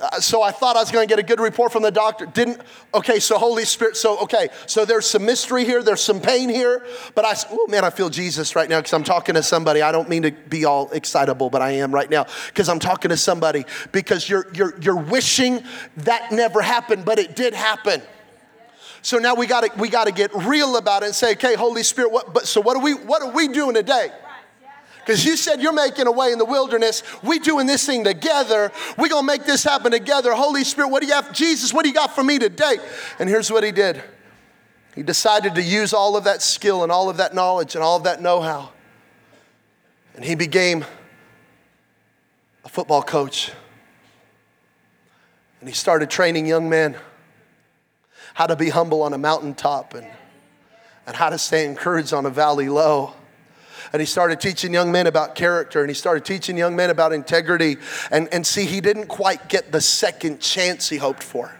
Uh, 0.00 0.20
so 0.20 0.40
I 0.40 0.52
thought 0.52 0.76
I 0.76 0.78
was 0.78 0.92
going 0.92 1.04
to 1.04 1.10
get 1.10 1.18
a 1.18 1.22
good 1.24 1.40
report 1.40 1.72
from 1.72 1.82
the 1.82 1.90
doctor. 1.90 2.26
Didn't. 2.26 2.60
Okay, 2.94 3.18
so 3.18 3.38
Holy 3.38 3.64
Spirit. 3.64 3.96
So 3.96 4.20
okay, 4.20 4.48
so 4.66 4.84
there's 4.84 5.06
some 5.06 5.24
mystery 5.24 5.64
here. 5.64 5.82
There's 5.82 6.00
some 6.00 6.20
pain 6.20 6.48
here. 6.48 6.86
But 7.16 7.24
I, 7.24 7.34
oh 7.50 7.66
man, 7.66 7.84
I 7.84 7.90
feel 7.90 8.08
Jesus 8.08 8.54
right 8.54 8.68
now 8.68 8.78
because 8.78 8.92
I'm 8.92 9.02
talking 9.02 9.34
to 9.34 9.42
somebody. 9.42 9.82
I 9.82 9.90
don't 9.90 10.08
mean 10.08 10.22
to 10.22 10.30
be 10.30 10.64
all 10.64 10.88
excitable, 10.92 11.50
but 11.50 11.60
I 11.60 11.72
am 11.72 11.92
right 11.92 12.08
now 12.08 12.26
because 12.46 12.68
I'm 12.68 12.78
talking 12.78 13.08
to 13.08 13.16
somebody 13.16 13.64
because 13.90 14.28
you're 14.28 14.46
you're 14.54 14.78
you're 14.80 14.96
wishing 14.96 15.64
that 15.96 16.30
never 16.30 16.62
happened, 16.62 17.04
but 17.04 17.18
it 17.18 17.34
did 17.34 17.52
happen. 17.52 18.00
So 19.02 19.18
now 19.18 19.34
we 19.34 19.46
got 19.46 19.62
to 19.62 19.70
we 19.78 19.88
got 19.88 20.06
to 20.06 20.12
get 20.12 20.30
real 20.34 20.76
about 20.76 21.02
it 21.02 21.06
and 21.06 21.14
say, 21.14 21.32
okay, 21.32 21.54
Holy 21.54 21.82
Spirit. 21.82 22.12
What? 22.12 22.34
But 22.34 22.46
so 22.46 22.60
what 22.60 22.76
are 22.76 22.82
we 22.82 22.92
what 22.94 23.22
are 23.22 23.30
we 23.30 23.48
doing 23.48 23.74
today? 23.74 24.10
Because 24.98 25.24
you 25.24 25.36
said 25.36 25.62
you're 25.62 25.72
making 25.72 26.06
a 26.06 26.12
way 26.12 26.30
in 26.30 26.38
the 26.38 26.44
wilderness. 26.44 27.02
We 27.22 27.38
doing 27.38 27.66
this 27.66 27.84
thing 27.86 28.04
together. 28.04 28.70
we 28.98 29.08
to 29.08 29.22
make 29.22 29.44
this 29.44 29.64
happen 29.64 29.90
together. 29.92 30.32
Holy 30.34 30.62
Spirit, 30.62 30.88
what 30.88 31.00
do 31.02 31.08
you 31.08 31.14
have? 31.14 31.32
Jesus, 31.32 31.72
what 31.72 31.82
do 31.82 31.88
you 31.88 31.94
got 31.94 32.14
for 32.14 32.22
me 32.22 32.38
today? 32.38 32.76
And 33.18 33.28
here's 33.28 33.50
what 33.50 33.64
he 33.64 33.72
did. 33.72 34.02
He 34.94 35.02
decided 35.02 35.54
to 35.54 35.62
use 35.62 35.94
all 35.94 36.16
of 36.16 36.24
that 36.24 36.42
skill 36.42 36.82
and 36.82 36.92
all 36.92 37.08
of 37.08 37.16
that 37.16 37.34
knowledge 37.34 37.74
and 37.74 37.82
all 37.82 37.96
of 37.96 38.04
that 38.04 38.20
know 38.20 38.40
how. 38.40 38.70
And 40.14 40.24
he 40.24 40.34
became 40.34 40.84
a 42.64 42.68
football 42.68 43.02
coach. 43.02 43.52
And 45.60 45.68
he 45.68 45.74
started 45.74 46.10
training 46.10 46.46
young 46.46 46.68
men 46.68 46.96
how 48.34 48.46
to 48.46 48.56
be 48.56 48.70
humble 48.70 49.02
on 49.02 49.12
a 49.12 49.18
mountaintop 49.18 49.94
and, 49.94 50.06
and 51.06 51.16
how 51.16 51.30
to 51.30 51.38
stay 51.38 51.64
encouraged 51.64 52.12
on 52.12 52.26
a 52.26 52.30
valley 52.30 52.68
low 52.68 53.14
and 53.92 54.00
he 54.00 54.06
started 54.06 54.40
teaching 54.40 54.72
young 54.72 54.92
men 54.92 55.06
about 55.06 55.34
character 55.34 55.80
and 55.80 55.90
he 55.90 55.94
started 55.94 56.24
teaching 56.24 56.56
young 56.56 56.76
men 56.76 56.90
about 56.90 57.12
integrity. 57.12 57.76
And, 58.10 58.28
and 58.32 58.46
see, 58.46 58.64
he 58.64 58.80
didn't 58.80 59.06
quite 59.06 59.48
get 59.48 59.72
the 59.72 59.80
second 59.80 60.40
chance 60.40 60.88
he 60.88 60.96
hoped 60.96 61.22
for. 61.22 61.52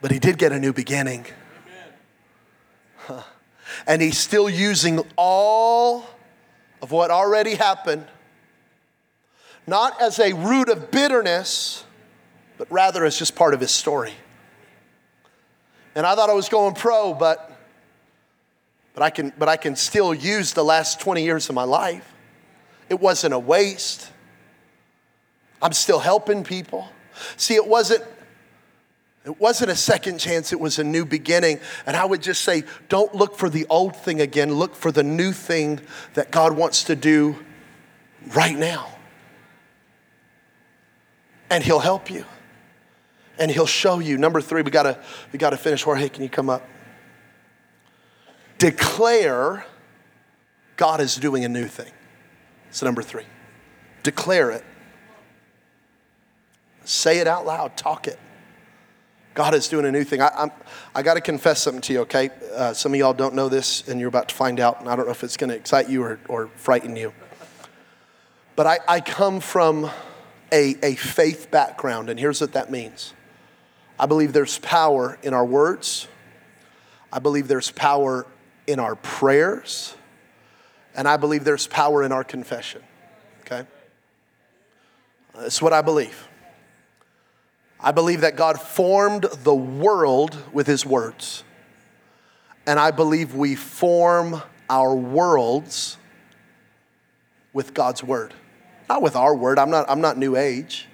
But 0.00 0.10
he 0.10 0.18
did 0.18 0.38
get 0.38 0.52
a 0.52 0.58
new 0.58 0.72
beginning. 0.72 1.26
Huh. 2.98 3.22
And 3.86 4.02
he's 4.02 4.18
still 4.18 4.50
using 4.50 5.00
all 5.16 6.04
of 6.82 6.92
what 6.92 7.10
already 7.10 7.54
happened, 7.54 8.06
not 9.66 10.00
as 10.00 10.18
a 10.18 10.34
root 10.34 10.68
of 10.68 10.90
bitterness, 10.90 11.84
but 12.58 12.70
rather 12.70 13.04
as 13.04 13.16
just 13.16 13.34
part 13.34 13.54
of 13.54 13.60
his 13.60 13.70
story. 13.70 14.12
And 15.94 16.04
I 16.04 16.14
thought 16.14 16.28
I 16.28 16.34
was 16.34 16.48
going 16.48 16.74
pro, 16.74 17.14
but 17.14 17.50
but 18.94 19.04
I 19.04 19.10
can, 19.10 19.32
but 19.38 19.48
I 19.48 19.56
can 19.56 19.76
still 19.76 20.12
use 20.12 20.54
the 20.54 20.64
last 20.64 21.00
20 21.00 21.22
years 21.22 21.48
of 21.48 21.54
my 21.54 21.62
life. 21.62 22.12
It 22.88 22.98
wasn't 22.98 23.32
a 23.32 23.38
waste. 23.38 24.10
I'm 25.62 25.72
still 25.72 26.00
helping 26.00 26.42
people. 26.42 26.88
See, 27.36 27.54
it 27.54 27.66
wasn't 27.66 28.02
it 29.24 29.38
wasn't 29.38 29.70
a 29.70 29.76
second 29.76 30.18
chance, 30.18 30.52
it 30.52 30.58
was 30.58 30.78
a 30.78 30.84
new 30.84 31.04
beginning. 31.04 31.60
And 31.86 31.96
I 31.96 32.04
would 32.06 32.22
just 32.22 32.42
say, 32.42 32.64
don't 32.88 33.14
look 33.14 33.36
for 33.36 33.50
the 33.50 33.66
old 33.68 33.94
thing 33.94 34.20
again, 34.20 34.54
look 34.54 34.74
for 34.74 34.90
the 34.90 35.02
new 35.02 35.32
thing 35.32 35.80
that 36.14 36.30
God 36.30 36.56
wants 36.56 36.84
to 36.84 36.96
do 36.96 37.36
right 38.34 38.56
now. 38.56 38.88
And 41.50 41.62
He'll 41.62 41.78
help 41.78 42.10
you. 42.10 42.24
And 43.38 43.50
He'll 43.50 43.66
show 43.66 43.98
you. 43.98 44.18
Number 44.18 44.40
three, 44.40 44.62
we 44.62 44.70
gotta, 44.70 44.98
we 45.32 45.38
gotta 45.38 45.56
finish. 45.56 45.82
Jorge, 45.82 46.08
can 46.08 46.22
you 46.22 46.28
come 46.28 46.50
up? 46.50 46.62
declare 48.58 49.64
God 50.76 51.00
is 51.00 51.16
doing 51.16 51.44
a 51.44 51.48
new 51.48 51.66
thing. 51.66 51.92
So, 52.70 52.84
number 52.84 53.02
three, 53.02 53.24
declare 54.02 54.50
it. 54.50 54.64
Say 56.84 57.18
it 57.18 57.26
out 57.26 57.46
loud, 57.46 57.76
talk 57.76 58.06
it. 58.06 58.18
God 59.34 59.54
is 59.54 59.68
doing 59.68 59.86
a 59.86 59.92
new 59.92 60.04
thing. 60.04 60.20
I, 60.20 60.30
I'm, 60.36 60.50
I 60.94 61.02
got 61.02 61.14
to 61.14 61.20
confess 61.20 61.62
something 61.62 61.80
to 61.82 61.92
you, 61.92 62.00
okay? 62.00 62.30
Uh, 62.54 62.72
some 62.72 62.92
of 62.92 62.98
y'all 62.98 63.12
don't 63.12 63.34
know 63.34 63.48
this, 63.48 63.86
and 63.88 64.00
you're 64.00 64.08
about 64.08 64.28
to 64.28 64.34
find 64.34 64.58
out, 64.58 64.80
and 64.80 64.88
I 64.88 64.96
don't 64.96 65.06
know 65.06 65.12
if 65.12 65.22
it's 65.22 65.36
going 65.36 65.50
to 65.50 65.56
excite 65.56 65.88
you 65.88 66.02
or, 66.02 66.18
or 66.28 66.48
frighten 66.56 66.96
you. 66.96 67.12
But 68.56 68.66
I, 68.66 68.78
I 68.88 69.00
come 69.00 69.38
from 69.38 69.90
a, 70.52 70.76
a 70.82 70.96
faith 70.96 71.50
background, 71.50 72.10
and 72.10 72.18
here's 72.18 72.40
what 72.40 72.52
that 72.54 72.70
means 72.70 73.14
I 73.98 74.06
believe 74.06 74.32
there's 74.32 74.58
power 74.58 75.18
in 75.22 75.34
our 75.34 75.44
words, 75.44 76.08
I 77.12 77.18
believe 77.18 77.48
there's 77.48 77.70
power 77.70 78.26
in 78.66 78.78
our 78.78 78.96
prayers, 78.96 79.94
and 80.94 81.08
I 81.08 81.16
believe 81.16 81.44
there's 81.44 81.66
power 81.66 82.02
in 82.02 82.12
our 82.12 82.24
confession. 82.24 82.82
Okay? 83.40 83.66
That's 85.34 85.62
what 85.62 85.72
I 85.72 85.82
believe. 85.82 86.28
I 87.80 87.92
believe 87.92 88.22
that 88.22 88.36
God 88.36 88.60
formed 88.60 89.26
the 89.44 89.54
world 89.54 90.36
with 90.52 90.66
his 90.66 90.84
words. 90.84 91.44
And 92.66 92.78
I 92.78 92.90
believe 92.90 93.34
we 93.34 93.54
form 93.54 94.42
our 94.68 94.94
worlds 94.94 95.96
with 97.52 97.72
God's 97.72 98.02
word. 98.02 98.34
Not 98.88 99.00
with 99.00 99.16
our 99.16 99.34
word. 99.34 99.58
I'm 99.58 99.70
not, 99.70 99.88
I'm 99.88 100.00
not 100.00 100.18
new 100.18 100.36
age. 100.36 100.86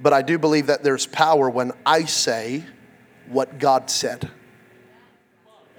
But 0.00 0.12
I 0.12 0.22
do 0.22 0.38
believe 0.38 0.66
that 0.66 0.82
there's 0.82 1.06
power 1.06 1.48
when 1.48 1.72
I 1.86 2.04
say 2.04 2.64
what 3.28 3.58
God 3.58 3.90
said. 3.90 4.30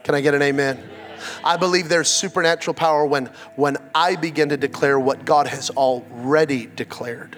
Can 0.03 0.15
I 0.15 0.21
get 0.21 0.33
an 0.33 0.41
amen? 0.41 0.83
I 1.43 1.57
believe 1.57 1.89
there's 1.89 2.09
supernatural 2.09 2.73
power 2.73 3.05
when, 3.05 3.27
when 3.55 3.77
I 3.93 4.15
begin 4.15 4.49
to 4.49 4.57
declare 4.57 4.99
what 4.99 5.25
God 5.25 5.47
has 5.47 5.69
already 5.71 6.67
declared. 6.67 7.37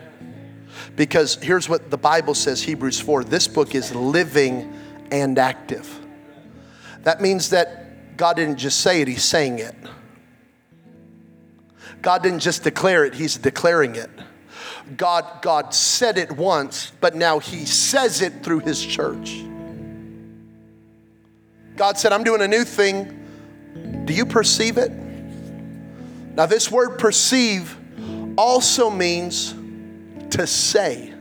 Because 0.95 1.35
here's 1.35 1.69
what 1.69 1.89
the 1.89 1.97
Bible 1.97 2.33
says, 2.33 2.61
Hebrews 2.61 2.99
4 2.99 3.23
this 3.23 3.47
book 3.47 3.75
is 3.75 3.93
living 3.95 4.73
and 5.11 5.37
active. 5.39 5.99
That 7.03 7.21
means 7.21 7.51
that 7.51 8.17
God 8.17 8.35
didn't 8.35 8.57
just 8.57 8.81
say 8.81 9.01
it, 9.01 9.07
He's 9.07 9.23
saying 9.23 9.59
it. 9.59 9.75
God 12.01 12.23
didn't 12.23 12.39
just 12.39 12.63
declare 12.63 13.05
it, 13.05 13.13
He's 13.13 13.37
declaring 13.37 13.95
it. 13.95 14.09
God, 14.95 15.41
God 15.41 15.73
said 15.73 16.17
it 16.17 16.32
once, 16.32 16.91
but 17.02 17.15
now 17.15 17.39
He 17.39 17.65
says 17.65 18.21
it 18.21 18.43
through 18.43 18.60
His 18.60 18.84
church. 18.84 19.43
God 21.76 21.97
said, 21.97 22.13
I'm 22.13 22.23
doing 22.23 22.41
a 22.41 22.47
new 22.47 22.63
thing. 22.63 24.06
Do 24.06 24.13
you 24.13 24.26
perceive 24.26 24.78
it? 24.78 24.91
Now, 24.91 26.45
this 26.45 26.71
word 26.71 26.97
perceive 27.00 27.76
also 28.38 28.89
means 28.89 29.54
to 30.32 30.45
say, 30.45 31.13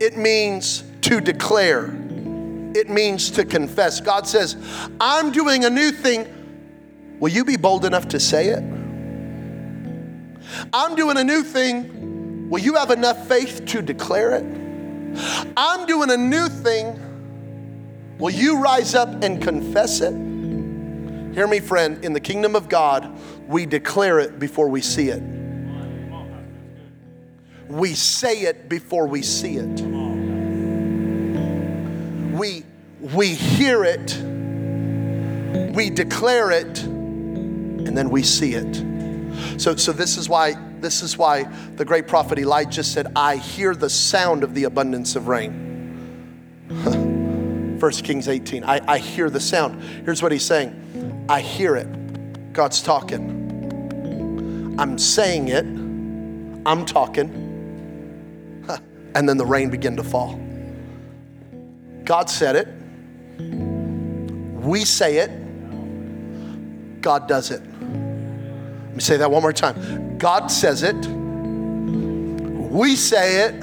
it 0.00 0.16
means 0.16 0.84
to 1.02 1.20
declare, 1.20 1.86
it 2.74 2.88
means 2.88 3.30
to 3.32 3.44
confess. 3.44 4.00
God 4.00 4.26
says, 4.26 4.56
I'm 5.00 5.32
doing 5.32 5.64
a 5.64 5.70
new 5.70 5.90
thing. 5.90 6.26
Will 7.20 7.30
you 7.30 7.44
be 7.44 7.56
bold 7.56 7.84
enough 7.84 8.08
to 8.08 8.20
say 8.20 8.48
it? 8.48 8.77
I'm 10.72 10.94
doing 10.94 11.16
a 11.16 11.24
new 11.24 11.42
thing. 11.42 12.48
Will 12.48 12.60
you 12.60 12.74
have 12.74 12.90
enough 12.90 13.28
faith 13.28 13.64
to 13.66 13.82
declare 13.82 14.36
it? 14.36 14.44
I'm 15.56 15.86
doing 15.86 16.10
a 16.10 16.16
new 16.16 16.48
thing. 16.48 17.04
Will 18.18 18.30
you 18.30 18.58
rise 18.60 18.94
up 18.94 19.22
and 19.22 19.42
confess 19.42 20.00
it? 20.00 20.12
Hear 21.34 21.46
me, 21.46 21.60
friend. 21.60 22.04
In 22.04 22.12
the 22.12 22.20
kingdom 22.20 22.56
of 22.56 22.68
God, 22.68 23.16
we 23.46 23.64
declare 23.66 24.18
it 24.18 24.38
before 24.38 24.68
we 24.68 24.80
see 24.80 25.08
it. 25.08 25.22
We 27.68 27.94
say 27.94 28.42
it 28.42 28.68
before 28.68 29.06
we 29.06 29.22
see 29.22 29.56
it. 29.56 29.80
We, 32.32 32.64
we 33.14 33.34
hear 33.34 33.84
it, 33.84 34.16
we 35.74 35.90
declare 35.90 36.50
it, 36.50 36.82
and 36.82 37.96
then 37.96 38.10
we 38.10 38.22
see 38.22 38.54
it. 38.54 38.97
So, 39.58 39.76
so 39.76 39.92
this 39.92 40.16
is 40.16 40.28
why 40.28 40.54
this 40.80 41.02
is 41.02 41.18
why 41.18 41.42
the 41.74 41.84
great 41.84 42.06
prophet 42.06 42.38
Elijah 42.38 42.84
said, 42.84 43.12
I 43.16 43.36
hear 43.36 43.74
the 43.74 43.90
sound 43.90 44.44
of 44.44 44.54
the 44.54 44.64
abundance 44.64 45.16
of 45.16 45.26
rain. 45.28 45.66
1 47.80 47.92
Kings 47.92 48.28
18. 48.28 48.64
I, 48.64 48.80
I 48.86 48.98
hear 48.98 49.30
the 49.30 49.40
sound. 49.40 49.82
Here's 50.04 50.22
what 50.22 50.32
he's 50.32 50.44
saying 50.44 51.26
I 51.28 51.40
hear 51.40 51.76
it. 51.76 52.52
God's 52.52 52.82
talking. 52.82 53.36
I'm 54.78 54.98
saying 54.98 55.48
it. 55.48 55.64
I'm 56.66 56.84
talking. 56.84 57.46
And 59.14 59.26
then 59.28 59.38
the 59.38 59.46
rain 59.46 59.70
began 59.70 59.96
to 59.96 60.04
fall. 60.04 60.38
God 62.04 62.28
said 62.30 62.56
it. 62.56 62.68
We 64.62 64.84
say 64.84 65.16
it. 65.16 65.30
God 67.00 67.26
does 67.26 67.50
it. 67.50 67.62
Let 68.88 68.94
me 68.96 69.00
say 69.00 69.16
that 69.18 69.30
one 69.30 69.42
more 69.42 69.52
time. 69.52 70.18
God 70.18 70.48
says 70.48 70.82
it. 70.82 70.96
We 72.68 72.96
say 72.96 73.44
it, 73.46 73.54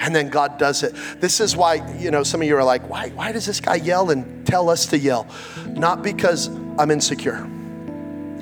and 0.00 0.14
then 0.14 0.28
God 0.28 0.58
does 0.58 0.82
it. 0.82 0.94
This 1.20 1.40
is 1.40 1.56
why, 1.56 1.86
you 1.98 2.10
know, 2.10 2.22
some 2.22 2.40
of 2.40 2.48
you 2.48 2.56
are 2.56 2.64
like, 2.64 2.88
why, 2.88 3.10
why 3.10 3.32
does 3.32 3.46
this 3.46 3.60
guy 3.60 3.76
yell 3.76 4.10
and 4.10 4.46
tell 4.46 4.68
us 4.70 4.86
to 4.86 4.98
yell? 4.98 5.26
Not 5.68 6.02
because 6.02 6.48
I'm 6.78 6.90
insecure 6.90 7.36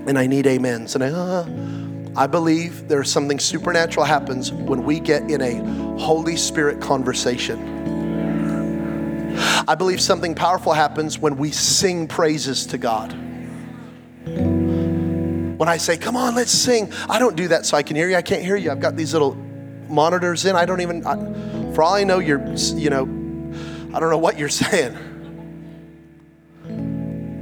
and 0.07 0.18
I 0.18 0.27
need 0.27 0.47
amens. 0.47 0.94
And 0.94 1.05
I, 1.05 1.09
uh, 1.09 1.47
I 2.16 2.27
believe 2.27 2.88
there's 2.88 3.11
something 3.11 3.38
supernatural 3.38 4.07
happens 4.07 4.53
when 4.53 4.85
we 4.85 5.01
get 5.01 5.31
in 5.31 5.40
a 5.40 5.99
Holy 6.01 6.37
Spirit 6.37 6.81
conversation. 6.81 7.77
I 9.68 9.75
believe 9.75 10.01
something 10.01 10.35
powerful 10.35 10.73
happens 10.73 11.18
when 11.18 11.37
we 11.37 11.51
sing 11.51 12.09
praises 12.09 12.66
to 12.66 12.79
God. 12.79 13.14
When 15.59 15.68
I 15.68 15.77
say, 15.77 15.97
come 15.97 16.16
on, 16.16 16.37
let's 16.37 16.53
sing, 16.53 16.92
I 17.09 17.18
don't 17.18 17.35
do 17.35 17.49
that 17.49 17.66
so 17.66 17.77
I 17.77 17.83
can 17.83 17.97
hear 17.97 18.09
you. 18.09 18.14
I 18.14 18.23
can't 18.23 18.44
hear 18.44 18.55
you. 18.55 18.71
I've 18.71 18.79
got 18.79 18.97
these 18.97 19.12
little 19.12 19.35
monitors 19.88 20.44
in. 20.44 20.55
I 20.55 20.64
don't 20.64 20.81
even, 20.81 21.05
I, 21.05 21.16
for 21.75 21.83
all 21.83 21.94
I 21.94 22.05
know, 22.05 22.21
you're, 22.21 22.40
you 22.77 22.90
know, 22.90 23.03
I 23.92 23.99
don't 23.99 24.11
know 24.11 24.18
what 24.18 24.38
you're 24.38 24.49
saying. 24.51 24.97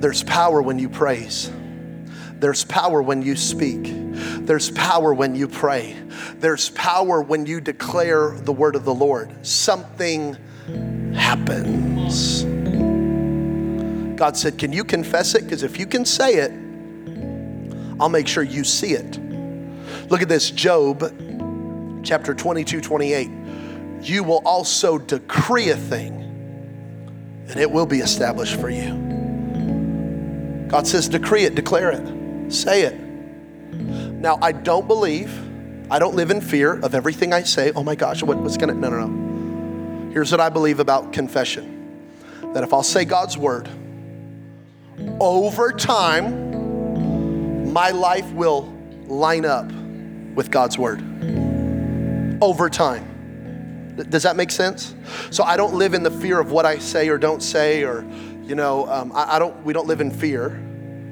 There's 0.00 0.22
power 0.22 0.62
when 0.62 0.78
you 0.78 0.88
praise. 0.88 1.52
There's 2.38 2.64
power 2.64 3.02
when 3.02 3.20
you 3.20 3.36
speak. 3.36 3.82
There's 3.84 4.70
power 4.70 5.12
when 5.12 5.34
you 5.34 5.46
pray. 5.46 5.94
There's 6.38 6.70
power 6.70 7.20
when 7.20 7.44
you 7.44 7.60
declare 7.60 8.30
the 8.30 8.52
word 8.52 8.76
of 8.76 8.86
the 8.86 8.94
Lord. 8.94 9.46
Something 9.46 10.38
happens. 11.14 12.44
God 14.18 14.38
said, 14.38 14.56
Can 14.56 14.72
you 14.72 14.84
confess 14.84 15.34
it? 15.34 15.44
Because 15.44 15.62
if 15.62 15.78
you 15.78 15.86
can 15.86 16.06
say 16.06 16.36
it, 16.36 16.65
I'll 17.98 18.08
make 18.08 18.28
sure 18.28 18.42
you 18.42 18.64
see 18.64 18.92
it. 18.92 19.18
Look 20.10 20.22
at 20.22 20.28
this 20.28 20.50
Job 20.50 21.00
chapter 22.04 22.34
22, 22.34 22.80
28. 22.80 23.30
You 24.02 24.22
will 24.22 24.42
also 24.44 24.98
decree 24.98 25.70
a 25.70 25.76
thing, 25.76 26.12
and 27.48 27.58
it 27.58 27.70
will 27.70 27.86
be 27.86 27.98
established 27.98 28.60
for 28.60 28.70
you. 28.70 29.04
God 30.68 30.86
says, 30.86 31.08
decree 31.08 31.44
it, 31.44 31.54
declare 31.54 31.90
it, 31.90 32.52
say 32.52 32.82
it. 32.82 33.00
Now, 33.72 34.38
I 34.42 34.52
don't 34.52 34.86
believe, 34.86 35.32
I 35.90 35.98
don't 35.98 36.14
live 36.14 36.30
in 36.30 36.40
fear 36.40 36.78
of 36.80 36.94
everything 36.94 37.32
I 37.32 37.42
say. 37.42 37.72
Oh 37.74 37.82
my 37.82 37.94
gosh, 37.94 38.22
what, 38.22 38.36
what's 38.38 38.56
gonna, 38.56 38.74
no, 38.74 38.90
no, 38.90 39.06
no. 39.06 40.12
Here's 40.12 40.30
what 40.30 40.40
I 40.40 40.48
believe 40.48 40.80
about 40.80 41.12
confession 41.12 41.72
that 42.52 42.64
if 42.64 42.72
I'll 42.72 42.82
say 42.82 43.04
God's 43.04 43.36
word, 43.36 43.68
over 45.20 45.72
time, 45.72 46.45
my 47.76 47.90
life 47.90 48.32
will 48.32 48.72
line 49.06 49.44
up 49.44 49.70
with 50.34 50.50
God's 50.50 50.78
word. 50.78 51.02
Over 52.40 52.70
time. 52.70 53.94
Does 54.08 54.22
that 54.22 54.34
make 54.34 54.50
sense? 54.50 54.94
So 55.30 55.44
I 55.44 55.58
don't 55.58 55.74
live 55.74 55.92
in 55.92 56.02
the 56.02 56.10
fear 56.10 56.40
of 56.40 56.50
what 56.50 56.64
I 56.64 56.78
say 56.78 57.10
or 57.10 57.18
don't 57.18 57.42
say, 57.42 57.84
or, 57.84 58.02
you 58.44 58.54
know, 58.54 58.88
um, 58.88 59.12
I, 59.12 59.36
I 59.36 59.38
don't, 59.38 59.62
we 59.62 59.74
don't 59.74 59.86
live 59.86 60.00
in 60.00 60.10
fear. 60.10 60.58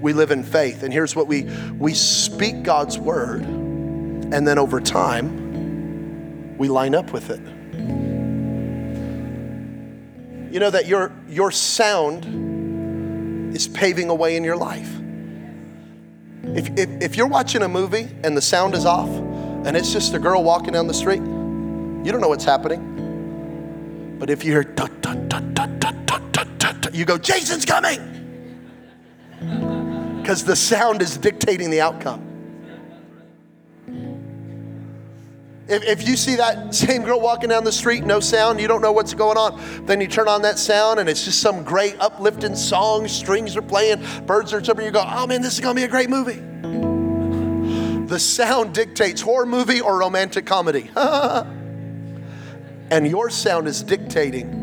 We 0.00 0.14
live 0.14 0.30
in 0.30 0.42
faith. 0.42 0.82
And 0.82 0.90
here's 0.90 1.14
what 1.14 1.26
we, 1.26 1.42
we 1.78 1.92
speak 1.92 2.62
God's 2.62 2.98
word, 2.98 3.42
and 3.42 4.48
then 4.48 4.58
over 4.58 4.80
time, 4.80 6.56
we 6.56 6.68
line 6.68 6.94
up 6.94 7.12
with 7.12 7.28
it. 7.28 7.40
You 10.50 10.60
know 10.60 10.70
that 10.70 10.86
your, 10.86 11.12
your 11.28 11.50
sound 11.50 12.24
is 13.54 13.68
paving 13.68 14.08
a 14.08 14.14
way 14.14 14.34
in 14.36 14.44
your 14.44 14.56
life. 14.56 15.02
If, 16.54 16.70
if, 16.78 16.88
if 17.02 17.16
you're 17.16 17.26
watching 17.26 17.62
a 17.62 17.68
movie 17.68 18.08
and 18.22 18.36
the 18.36 18.42
sound 18.42 18.74
is 18.74 18.84
off, 18.84 19.08
and 19.08 19.76
it's 19.76 19.92
just 19.92 20.14
a 20.14 20.18
girl 20.18 20.44
walking 20.44 20.72
down 20.72 20.86
the 20.86 20.94
street, 20.94 21.20
you 21.20 22.12
don't 22.12 22.20
know 22.20 22.28
what's 22.28 22.44
happening. 22.44 24.16
But 24.18 24.30
if 24.30 24.44
you 24.44 24.52
hear, 24.52 24.62
tut, 24.62 25.02
tut, 25.02 25.28
tut, 25.28 25.56
tut, 25.56 25.80
tut, 25.80 26.06
tut, 26.06 26.32
tut, 26.32 26.60
tut, 26.60 26.94
you 26.94 27.04
go, 27.04 27.18
Jason's 27.18 27.64
coming! 27.64 27.98
Because 30.20 30.44
the 30.44 30.54
sound 30.54 31.02
is 31.02 31.16
dictating 31.16 31.70
the 31.70 31.80
outcome. 31.80 32.23
If, 35.66 35.82
if 35.84 36.06
you 36.06 36.16
see 36.16 36.36
that 36.36 36.74
same 36.74 37.04
girl 37.04 37.20
walking 37.20 37.48
down 37.48 37.64
the 37.64 37.72
street, 37.72 38.04
no 38.04 38.20
sound, 38.20 38.60
you 38.60 38.68
don't 38.68 38.82
know 38.82 38.92
what's 38.92 39.14
going 39.14 39.38
on, 39.38 39.86
then 39.86 39.98
you 40.00 40.06
turn 40.06 40.28
on 40.28 40.42
that 40.42 40.58
sound 40.58 41.00
and 41.00 41.08
it's 41.08 41.24
just 41.24 41.40
some 41.40 41.64
great 41.64 41.98
uplifting 42.00 42.54
song, 42.54 43.08
strings 43.08 43.56
are 43.56 43.62
playing, 43.62 44.04
birds 44.26 44.52
are 44.52 44.60
chirping, 44.60 44.84
you 44.84 44.90
go, 44.90 45.02
oh 45.06 45.26
man, 45.26 45.40
this 45.40 45.54
is 45.54 45.60
gonna 45.60 45.74
be 45.74 45.84
a 45.84 45.88
great 45.88 46.10
movie. 46.10 46.42
The 48.06 48.18
sound 48.18 48.74
dictates 48.74 49.22
horror 49.22 49.46
movie 49.46 49.80
or 49.80 49.98
romantic 49.98 50.44
comedy. 50.44 50.90
and 50.96 51.48
your 53.08 53.30
sound 53.30 53.66
is 53.66 53.82
dictating 53.82 54.60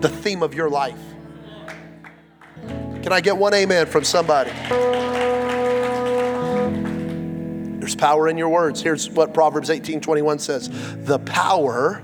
the 0.00 0.08
theme 0.08 0.42
of 0.42 0.52
your 0.52 0.68
life. 0.68 0.98
Can 2.66 3.12
I 3.12 3.20
get 3.20 3.36
one 3.36 3.54
amen 3.54 3.86
from 3.86 4.02
somebody? 4.02 4.50
There's 7.86 7.94
power 7.94 8.26
in 8.26 8.36
your 8.36 8.48
words. 8.48 8.82
Here's 8.82 9.08
what 9.08 9.32
Proverbs 9.32 9.70
18 9.70 10.00
21 10.00 10.40
says 10.40 10.68
The 11.04 11.20
power 11.20 12.02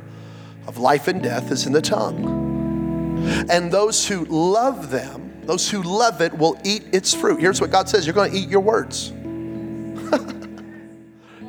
of 0.68 0.78
life 0.78 1.08
and 1.08 1.20
death 1.20 1.50
is 1.50 1.66
in 1.66 1.72
the 1.72 1.82
tongue. 1.82 3.26
And 3.50 3.72
those 3.72 4.06
who 4.06 4.24
love 4.26 4.92
them, 4.92 5.40
those 5.42 5.68
who 5.68 5.82
love 5.82 6.20
it, 6.20 6.38
will 6.38 6.56
eat 6.62 6.84
its 6.92 7.12
fruit. 7.12 7.40
Here's 7.40 7.60
what 7.60 7.72
God 7.72 7.88
says 7.88 8.06
you're 8.06 8.14
going 8.14 8.30
to 8.30 8.38
eat 8.38 8.48
your 8.48 8.60
words. 8.60 9.10
you're 9.10 10.20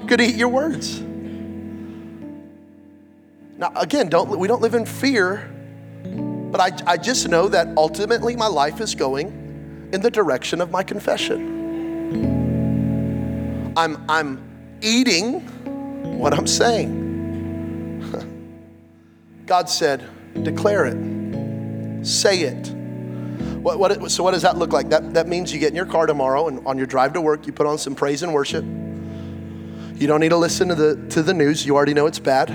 going 0.07 0.17
to 0.17 0.23
eat 0.23 0.35
your 0.35 0.49
words. 0.49 0.99
Now, 3.59 3.71
again, 3.75 4.09
don't, 4.09 4.35
we 4.39 4.47
don't 4.47 4.63
live 4.63 4.73
in 4.73 4.87
fear, 4.87 5.47
but 6.51 6.59
I, 6.59 6.71
I 6.93 6.97
just 6.97 7.29
know 7.29 7.49
that 7.49 7.67
ultimately 7.77 8.35
my 8.35 8.47
life 8.47 8.81
is 8.81 8.95
going 8.95 9.89
in 9.93 10.01
the 10.01 10.09
direction 10.09 10.59
of 10.59 10.71
my 10.71 10.81
confession. 10.81 12.41
I'm, 13.75 14.03
I'm 14.09 14.77
eating 14.81 15.41
what 16.17 16.33
I'm 16.33 16.47
saying. 16.47 17.01
God 19.45 19.69
said, 19.69 20.07
declare 20.43 20.85
it, 20.85 22.05
say 22.05 22.41
it. 22.41 22.67
What, 23.63 23.79
what, 23.79 24.11
so, 24.11 24.23
what 24.23 24.31
does 24.31 24.41
that 24.41 24.57
look 24.57 24.73
like? 24.73 24.89
That, 24.89 25.13
that 25.13 25.27
means 25.27 25.53
you 25.53 25.59
get 25.59 25.69
in 25.69 25.75
your 25.75 25.85
car 25.85 26.05
tomorrow 26.05 26.47
and 26.49 26.65
on 26.67 26.77
your 26.77 26.85
drive 26.85 27.13
to 27.13 27.21
work, 27.21 27.47
you 27.47 27.53
put 27.53 27.65
on 27.65 27.77
some 27.77 27.95
praise 27.95 28.21
and 28.21 28.33
worship. 28.33 28.63
You 28.63 30.07
don't 30.07 30.19
need 30.19 30.29
to 30.29 30.37
listen 30.37 30.67
to 30.67 30.75
the, 30.75 31.07
to 31.11 31.23
the 31.23 31.33
news, 31.33 31.65
you 31.65 31.75
already 31.75 31.93
know 31.93 32.05
it's 32.05 32.19
bad, 32.19 32.49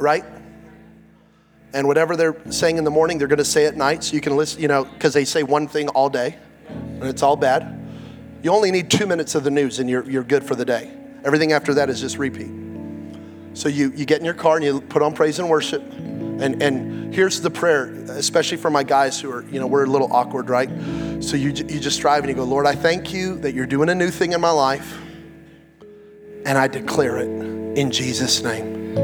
right? 0.00 0.24
And 1.72 1.86
whatever 1.86 2.16
they're 2.16 2.36
saying 2.50 2.78
in 2.78 2.84
the 2.84 2.90
morning, 2.90 3.18
they're 3.18 3.28
going 3.28 3.38
to 3.38 3.44
say 3.44 3.66
at 3.66 3.76
night, 3.76 4.02
so 4.02 4.14
you 4.14 4.20
can 4.20 4.36
listen, 4.36 4.60
you 4.60 4.68
know, 4.68 4.84
because 4.84 5.12
they 5.12 5.24
say 5.24 5.42
one 5.42 5.68
thing 5.68 5.88
all 5.90 6.08
day 6.08 6.36
and 6.68 7.04
it's 7.04 7.22
all 7.22 7.36
bad. 7.36 7.85
You 8.46 8.52
only 8.52 8.70
need 8.70 8.92
two 8.92 9.08
minutes 9.08 9.34
of 9.34 9.42
the 9.42 9.50
news 9.50 9.80
and 9.80 9.90
you're, 9.90 10.08
you're 10.08 10.22
good 10.22 10.44
for 10.44 10.54
the 10.54 10.64
day. 10.64 10.88
Everything 11.24 11.50
after 11.50 11.74
that 11.74 11.90
is 11.90 12.00
just 12.00 12.16
repeat. 12.16 12.52
So 13.54 13.68
you, 13.68 13.90
you 13.96 14.04
get 14.04 14.20
in 14.20 14.24
your 14.24 14.34
car 14.34 14.54
and 14.54 14.64
you 14.64 14.80
put 14.82 15.02
on 15.02 15.14
praise 15.14 15.40
and 15.40 15.50
worship. 15.50 15.82
And, 15.82 16.62
and 16.62 17.12
here's 17.12 17.40
the 17.40 17.50
prayer, 17.50 17.86
especially 17.86 18.58
for 18.58 18.70
my 18.70 18.84
guys 18.84 19.20
who 19.20 19.32
are, 19.32 19.42
you 19.46 19.58
know, 19.58 19.66
we're 19.66 19.82
a 19.82 19.88
little 19.88 20.12
awkward, 20.12 20.48
right? 20.48 20.70
So 21.20 21.36
you, 21.36 21.48
you 21.48 21.80
just 21.80 22.00
drive 22.00 22.22
and 22.22 22.28
you 22.28 22.36
go, 22.36 22.44
Lord, 22.44 22.66
I 22.66 22.76
thank 22.76 23.12
you 23.12 23.36
that 23.40 23.52
you're 23.52 23.66
doing 23.66 23.88
a 23.88 23.96
new 23.96 24.12
thing 24.12 24.32
in 24.32 24.40
my 24.40 24.52
life. 24.52 24.96
And 26.44 26.56
I 26.56 26.68
declare 26.68 27.18
it 27.18 27.28
in 27.76 27.90
Jesus' 27.90 28.44
name. 28.44 28.94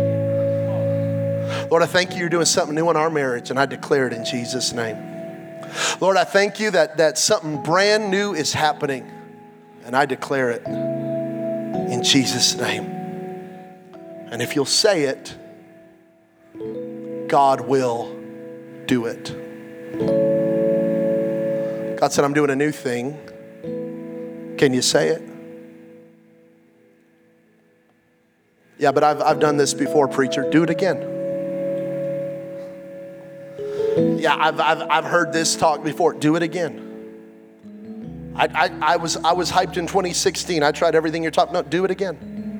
Lord, 1.68 1.82
I 1.82 1.86
thank 1.86 2.12
you 2.12 2.18
you're 2.18 2.28
doing 2.28 2.44
something 2.44 2.76
new 2.76 2.88
in 2.90 2.96
our 2.96 3.10
marriage, 3.10 3.50
and 3.50 3.58
I 3.58 3.66
declare 3.66 4.06
it 4.06 4.12
in 4.12 4.24
Jesus' 4.24 4.72
name. 4.72 4.96
Lord, 6.00 6.16
I 6.16 6.22
thank 6.22 6.60
you 6.60 6.70
that, 6.70 6.98
that 6.98 7.18
something 7.18 7.60
brand 7.60 8.08
new 8.08 8.34
is 8.34 8.52
happening 8.52 9.10
and 9.84 9.96
I 9.96 10.06
declare 10.06 10.50
it 10.50 10.66
in 10.66 12.02
Jesus' 12.02 12.56
name. 12.56 12.84
And 14.30 14.40
if 14.40 14.56
you'll 14.56 14.64
say 14.64 15.04
it, 15.04 15.36
God 17.28 17.60
will 17.62 18.14
do 18.86 19.06
it. 19.06 19.34
God 21.98 22.12
said, 22.12 22.24
I'm 22.24 22.34
doing 22.34 22.50
a 22.50 22.56
new 22.56 22.72
thing. 22.72 23.18
Can 24.58 24.74
you 24.74 24.82
say 24.82 25.08
it? 25.08 25.22
Yeah, 28.78 28.90
but 28.92 29.04
I've, 29.04 29.22
I've 29.22 29.38
done 29.38 29.56
this 29.56 29.74
before, 29.74 30.08
preacher. 30.08 30.50
Do 30.50 30.62
it 30.64 30.70
again. 30.70 30.98
Yeah, 34.18 34.34
I've, 34.36 34.58
I've, 34.58 34.82
I've 34.90 35.04
heard 35.04 35.32
this 35.32 35.54
talk 35.56 35.84
before. 35.84 36.14
Do 36.14 36.36
it 36.36 36.42
again. 36.42 36.91
I, 38.34 38.46
I, 38.46 38.92
I, 38.92 38.96
was, 38.96 39.16
I 39.18 39.32
was 39.32 39.50
hyped 39.50 39.76
in 39.76 39.86
2016. 39.86 40.62
I 40.62 40.72
tried 40.72 40.94
everything 40.94 41.22
you're 41.22 41.30
talking 41.30 41.54
about. 41.54 41.70
Do 41.70 41.84
it 41.84 41.90
again. 41.90 42.58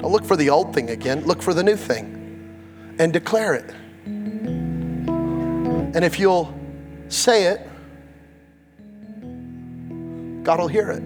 Don't 0.00 0.10
look 0.10 0.24
for 0.24 0.36
the 0.36 0.50
old 0.50 0.74
thing 0.74 0.90
again. 0.90 1.24
Look 1.24 1.42
for 1.42 1.54
the 1.54 1.62
new 1.62 1.76
thing 1.76 2.96
and 2.98 3.12
declare 3.12 3.54
it. 3.54 3.74
And 5.94 6.04
if 6.04 6.18
you'll 6.18 6.58
say 7.08 7.44
it, 7.46 7.68
God 10.42 10.58
will 10.58 10.68
hear 10.68 10.90
it. 10.90 11.02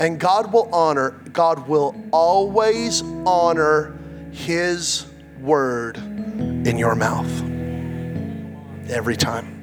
And 0.00 0.18
God 0.18 0.52
will 0.52 0.72
honor, 0.72 1.10
God 1.32 1.68
will 1.68 1.94
always 2.12 3.02
honor 3.26 3.98
His 4.32 5.06
word 5.40 5.96
in 5.96 6.78
your 6.78 6.94
mouth. 6.94 7.30
Every 8.88 9.16
time. 9.16 9.53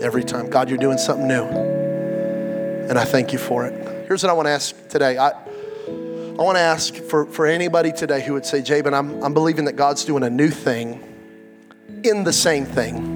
Every 0.00 0.24
time. 0.24 0.50
God, 0.50 0.68
you're 0.68 0.78
doing 0.78 0.98
something 0.98 1.26
new. 1.26 1.44
And 1.44 2.98
I 2.98 3.04
thank 3.04 3.32
you 3.32 3.38
for 3.38 3.66
it. 3.66 4.06
Here's 4.06 4.22
what 4.22 4.30
I 4.30 4.32
want 4.32 4.46
to 4.46 4.52
ask 4.52 4.88
today. 4.88 5.18
I, 5.18 5.30
I 5.30 6.42
want 6.42 6.56
to 6.56 6.62
ask 6.62 6.94
for, 6.94 7.26
for 7.26 7.46
anybody 7.46 7.92
today 7.92 8.24
who 8.24 8.34
would 8.34 8.46
say, 8.46 8.62
Jabin, 8.62 8.94
I'm, 8.94 9.22
I'm 9.22 9.34
believing 9.34 9.64
that 9.64 9.74
God's 9.74 10.04
doing 10.04 10.22
a 10.22 10.30
new 10.30 10.50
thing 10.50 11.02
in 12.04 12.24
the 12.24 12.32
same 12.32 12.64
thing. 12.64 13.14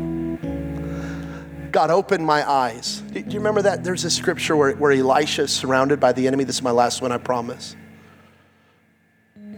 God 1.71 1.91
opened 1.91 2.27
my 2.27 2.49
eyes. 2.51 3.01
Do 3.13 3.21
you 3.21 3.39
remember 3.39 3.63
that? 3.63 3.85
There's 3.85 4.05
a 4.05 4.11
scripture 4.11 4.57
where, 4.57 4.75
where 4.75 4.91
Elisha 4.91 5.43
is 5.43 5.53
surrounded 5.53 6.01
by 6.01 6.13
the 6.13 6.27
enemy. 6.27 6.45
This 6.45 6.57
is 6.57 6.63
my 6.63 6.73
last 6.73 7.01
one, 7.01 7.13
I 7.13 7.19
promise. 7.19 7.77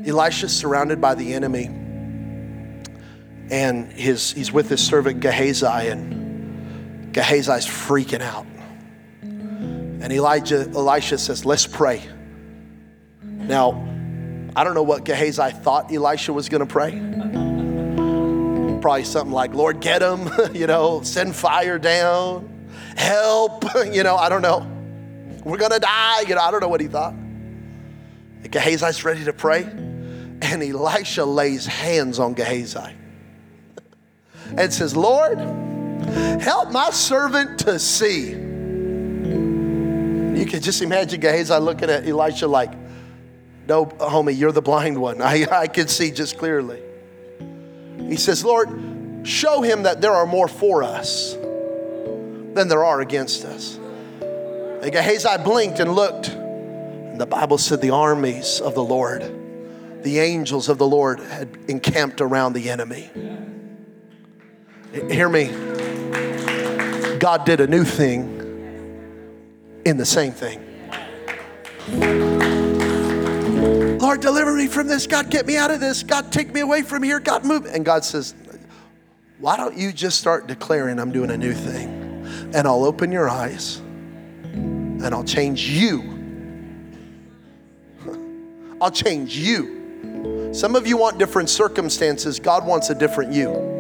Elisha 0.05 0.47
is 0.47 0.57
surrounded 0.57 1.01
by 1.01 1.15
the 1.15 1.33
enemy, 1.33 1.67
and 3.51 3.91
his, 3.93 4.33
he's 4.33 4.53
with 4.53 4.69
his 4.69 4.85
servant 4.85 5.21
Gehazi, 5.21 5.89
and 5.89 6.22
Gehazi's 7.13 7.67
freaking 7.67 8.23
out. 8.23 8.47
And 9.23 10.13
Elijah, 10.13 10.69
Elisha 10.75 11.19
says, 11.19 11.45
Let's 11.45 11.67
pray. 11.67 12.03
Now, 13.23 13.89
I 14.57 14.65
don't 14.65 14.75
know 14.75 14.83
what 14.83 15.05
Gehazi 15.05 15.51
thought 15.51 15.93
Elisha 15.93 16.33
was 16.33 16.49
going 16.49 16.61
to 16.61 16.67
pray. 16.67 16.91
Probably 18.81 19.05
something 19.05 19.33
like, 19.33 19.55
Lord, 19.55 19.81
get 19.81 20.03
him, 20.03 20.29
you 20.55 20.67
know, 20.67 21.03
send 21.03 21.37
fire 21.37 21.79
down, 21.79 22.69
help, 22.97 23.65
you 23.93 24.03
know, 24.03 24.17
I 24.17 24.29
don't 24.29 24.43
know. 24.43 24.67
We're 25.45 25.59
going 25.59 25.73
to 25.73 25.79
die, 25.79 26.23
you 26.23 26.35
know, 26.35 26.41
I 26.41 26.51
don't 26.51 26.61
know 26.61 26.69
what 26.69 26.81
he 26.81 26.89
thought. 26.89 27.15
Gehazi's 28.43 29.05
ready 29.05 29.25
to 29.25 29.33
pray, 29.33 29.63
and 29.63 30.63
Elisha 30.63 31.25
lays 31.25 31.65
hands 31.65 32.19
on 32.19 32.35
Gehazi 32.35 32.81
and 34.57 34.73
says, 34.73 34.97
Lord, 34.97 35.39
help 36.41 36.71
my 36.71 36.91
servant 36.91 37.61
to 37.61 37.79
see. 37.79 38.31
You 40.39 40.47
can 40.47 40.61
just 40.61 40.83
imagine 40.83 41.21
Gehazi 41.21 41.55
looking 41.59 41.91
at 41.91 42.07
Elisha 42.07 42.49
like, 42.49 42.73
no, 43.69 43.87
homie, 43.87 44.37
you're 44.37 44.53
the 44.53 44.63
blind 44.63 44.99
one. 44.99 45.23
I, 45.23 45.47
I 45.51 45.67
can 45.67 45.89
see 45.89 46.11
just 46.11 46.39
clearly. 46.39 46.83
He 47.99 48.17
says, 48.17 48.45
Lord, 48.45 48.69
show 49.25 49.63
him 49.63 49.85
that 49.85 50.01
there 50.01 50.13
are 50.13 50.27
more 50.27 50.49
for 50.49 50.83
us 50.83 51.35
than 51.35 52.69
there 52.69 52.85
are 52.85 53.01
against 53.01 53.45
us. 53.45 53.79
And 54.83 54.91
Gehazi 54.91 55.43
blinked 55.45 55.79
and 55.79 55.95
looked, 55.95 56.29
and 56.29 57.21
the 57.21 57.27
Bible 57.27 57.57
said 57.57 57.81
the 57.81 57.91
armies 57.91 58.61
of 58.61 58.75
the 58.75 58.83
Lord, 58.83 59.23
the 60.03 60.19
angels 60.19 60.69
of 60.69 60.79
the 60.79 60.87
Lord 60.87 61.21
had 61.21 61.57
encamped 61.69 62.21
around 62.21 62.55
the 62.55 62.69
enemy. 62.69 63.09
Hear 64.93 65.29
me. 65.29 65.72
God 67.23 67.45
did 67.45 67.61
a 67.61 67.69
new 67.69 67.85
thing 67.85 68.41
in 69.85 69.97
the 69.97 70.05
same 70.05 70.33
thing. 70.33 70.59
Lord, 74.01 74.21
deliver 74.21 74.53
me 74.53 74.67
from 74.67 74.89
this. 74.89 75.07
God, 75.07 75.31
get 75.31 75.47
me 75.47 75.57
out 75.57 75.71
of 75.71 75.79
this. 75.79 76.03
God, 76.03 76.33
take 76.33 76.53
me 76.53 76.59
away 76.59 76.83
from 76.83 77.05
here. 77.05 77.21
God, 77.21 77.45
move. 77.45 77.67
And 77.67 77.85
God 77.85 78.05
says, 78.05 78.35
Why 79.39 79.57
don't 79.57 79.77
you 79.77 79.93
just 79.93 80.19
start 80.19 80.49
declaring, 80.49 80.99
I'm 80.99 81.13
doing 81.13 81.31
a 81.31 81.39
new 81.39 81.53
thing? 81.53 82.27
And 82.55 82.67
I'll 82.67 82.83
open 82.83 83.13
your 83.13 83.31
eyes 83.31 83.77
and 83.77 85.07
I'll 85.07 85.23
change 85.23 85.69
you. 85.69 86.03
I'll 88.81 88.91
change 88.91 89.37
you. 89.37 90.51
Some 90.53 90.75
of 90.75 90.89
you 90.89 90.97
want 90.97 91.19
different 91.19 91.51
circumstances, 91.51 92.41
God 92.41 92.67
wants 92.67 92.91
a 92.91 92.97
different 92.97 93.33
you. 93.33 93.72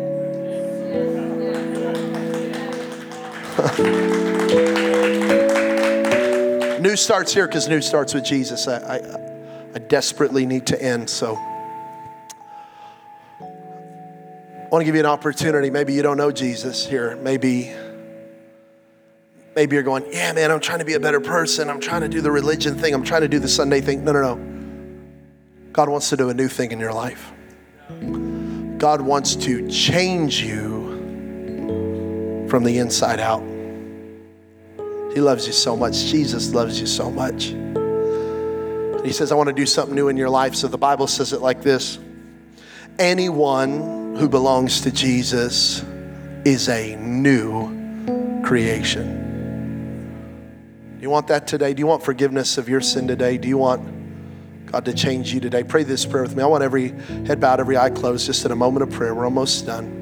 New 6.93 6.97
starts 6.97 7.33
here 7.33 7.47
because 7.47 7.69
new 7.69 7.81
starts 7.81 8.13
with 8.13 8.25
Jesus. 8.25 8.69
I, 8.69 8.97
I, 8.97 8.99
I 9.75 9.79
desperately 9.79 10.45
need 10.45 10.67
to 10.67 10.83
end. 10.83 11.09
So 11.09 11.37
I 13.41 14.69
want 14.71 14.83
to 14.83 14.85
give 14.85 14.95
you 14.95 15.01
an 15.01 15.07
opportunity. 15.07 15.71
Maybe 15.71 15.95
you 15.95 16.03
don't 16.03 16.19
know 16.19 16.31
Jesus 16.31 16.87
here. 16.87 17.17
Maybe 17.17 17.73
maybe 19.55 19.75
you're 19.77 19.83
going, 19.83 20.05
"Yeah, 20.11 20.33
man, 20.33 20.51
I'm 20.51 20.61
trying 20.61 20.81
to 20.81 20.85
be 20.85 20.95
a 20.95 21.01
better 21.01 21.21
person. 21.21 21.71
I'm 21.71 21.81
trying 21.81 22.03
to 22.03 22.09
do 22.09 22.21
the 22.21 22.31
religion 22.31 22.77
thing. 22.77 22.93
I'm 22.93 23.05
trying 23.05 23.23
to 23.23 23.29
do 23.29 23.39
the 23.39 23.49
Sunday 23.49 23.81
thing." 23.81 24.05
No, 24.05 24.13
no, 24.13 24.35
no. 24.35 24.39
God 25.73 25.89
wants 25.89 26.11
to 26.11 26.17
do 26.17 26.29
a 26.29 26.35
new 26.35 26.49
thing 26.49 26.73
in 26.73 26.81
your 26.81 26.93
life. 26.93 27.33
God 28.79 29.01
wants 29.01 29.37
to 29.37 29.67
change 29.71 30.43
you 30.43 30.91
from 32.51 32.65
the 32.65 32.79
inside 32.79 33.21
out. 33.21 33.52
He 35.14 35.20
loves 35.20 35.46
you 35.46 35.53
so 35.53 35.77
much. 35.77 35.94
Jesus 36.07 36.55
loves 36.55 36.81
you 36.81 36.87
so 36.87 37.11
much. 37.11 37.55
He 39.05 39.12
says, 39.12 39.33
I 39.33 39.35
want 39.35 39.48
to 39.48 39.55
do 39.55 39.66
something 39.66 39.94
new 39.94 40.09
in 40.09 40.16
your 40.16 40.31
life. 40.31 40.55
So 40.55 40.68
the 40.68 40.79
Bible 40.79 41.07
says 41.07 41.33
it 41.33 41.40
like 41.40 41.62
this 41.62 41.98
Anyone 42.98 44.16
who 44.16 44.29
belongs 44.29 44.83
to 44.83 44.90
Jesus 44.90 45.85
is 46.44 46.68
a 46.68 46.96
new 46.96 48.42
creation. 48.42 49.18
Do 50.96 51.03
you 51.03 51.11
want 51.11 51.27
that 51.29 51.46
today? 51.46 51.75
Do 51.75 51.81
you 51.81 51.87
want 51.87 52.03
forgiveness 52.03 52.59
of 52.59 52.68
your 52.68 52.81
sin 52.81 53.09
today? 53.09 53.38
Do 53.38 53.48
you 53.48 53.59
want 53.59 54.66
God 54.66 54.85
to 54.85 54.94
change 54.94 55.35
you 55.35 55.40
today? 55.40 55.64
Pray 55.64 55.83
this 55.83 56.07
prayer 56.07 56.22
with 56.22 56.37
me. 56.37 56.42
I 56.42 56.46
want 56.46 56.62
every 56.62 56.88
head 57.27 57.40
bowed, 57.40 57.61
every 57.61 57.77
eye 57.77 57.90
closed, 57.90 58.27
just 58.27 58.44
in 58.44 58.53
a 58.53 58.57
moment 58.57 58.85
of 58.85 58.90
prayer. 58.90 59.14
We're 59.14 59.25
almost 59.25 59.66
done. 59.66 60.02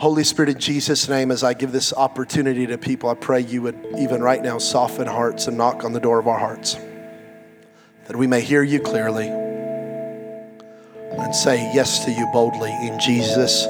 Holy 0.00 0.24
Spirit, 0.24 0.48
in 0.48 0.58
Jesus' 0.58 1.10
name, 1.10 1.30
as 1.30 1.44
I 1.44 1.52
give 1.52 1.72
this 1.72 1.92
opportunity 1.92 2.66
to 2.68 2.78
people, 2.78 3.10
I 3.10 3.14
pray 3.14 3.42
you 3.42 3.60
would 3.60 3.78
even 3.98 4.22
right 4.22 4.42
now 4.42 4.56
soften 4.56 5.06
hearts 5.06 5.46
and 5.46 5.58
knock 5.58 5.84
on 5.84 5.92
the 5.92 6.00
door 6.00 6.18
of 6.18 6.26
our 6.26 6.38
hearts 6.38 6.78
that 8.06 8.16
we 8.16 8.26
may 8.26 8.40
hear 8.40 8.62
you 8.62 8.80
clearly 8.80 9.28
and 9.28 11.34
say 11.34 11.56
yes 11.74 12.02
to 12.06 12.10
you 12.10 12.26
boldly 12.32 12.72
in 12.86 12.98
Jesus' 12.98 13.66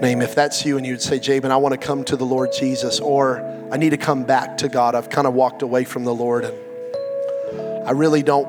name. 0.00 0.22
If 0.22 0.34
that's 0.34 0.64
you 0.64 0.78
and 0.78 0.86
you'd 0.86 1.02
say, 1.02 1.18
Jabin, 1.18 1.50
I 1.50 1.58
want 1.58 1.78
to 1.78 1.86
come 1.86 2.02
to 2.04 2.16
the 2.16 2.24
Lord 2.24 2.48
Jesus, 2.58 2.98
or 2.98 3.42
I 3.70 3.76
need 3.76 3.90
to 3.90 3.98
come 3.98 4.24
back 4.24 4.56
to 4.56 4.70
God. 4.70 4.94
I've 4.94 5.10
kind 5.10 5.26
of 5.26 5.34
walked 5.34 5.60
away 5.60 5.84
from 5.84 6.04
the 6.04 6.14
Lord 6.14 6.46
and 6.46 7.86
I 7.86 7.90
really 7.90 8.22
don't, 8.22 8.48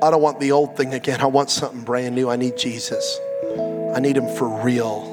I 0.00 0.12
don't 0.12 0.22
want 0.22 0.38
the 0.38 0.52
old 0.52 0.76
thing 0.76 0.94
again. 0.94 1.20
I 1.20 1.26
want 1.26 1.50
something 1.50 1.80
brand 1.80 2.14
new. 2.14 2.30
I 2.30 2.36
need 2.36 2.56
Jesus. 2.56 3.18
I 3.92 3.98
need 3.98 4.16
him 4.16 4.32
for 4.36 4.62
real. 4.62 5.07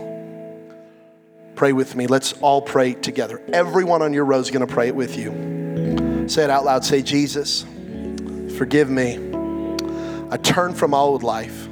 Pray 1.56 1.72
with 1.72 1.96
me. 1.96 2.06
Let's 2.06 2.34
all 2.42 2.62
pray 2.62 2.94
together. 2.94 3.42
Everyone 3.54 4.02
on 4.02 4.12
your 4.14 4.26
row 4.26 4.40
is 4.40 4.52
going 4.52 4.66
to 4.66 4.74
pray 4.74 4.90
it 4.90 4.96
with 4.96 5.18
you. 5.18 6.28
Say 6.28 6.44
it 6.44 6.50
out 6.50 6.66
loud. 6.66 6.84
Say, 6.84 7.02
Jesus, 7.02 7.64
forgive 8.58 8.90
me. 8.90 9.20
I 10.30 10.38
turn 10.38 10.74
from 10.74 10.94
old 10.94 11.24
life 11.24 11.66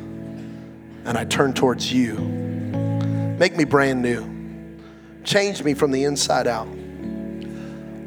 and 1.06 1.18
I 1.18 1.26
turn 1.26 1.54
towards 1.54 1.92
you. 1.92 2.18
Make 2.18 3.58
me 3.58 3.66
brand 3.66 4.02
new. 4.02 4.78
Change 5.26 5.64
me 5.64 5.74
from 5.74 5.92
the 5.92 6.06
inside 6.06 6.48
out. 6.48 6.68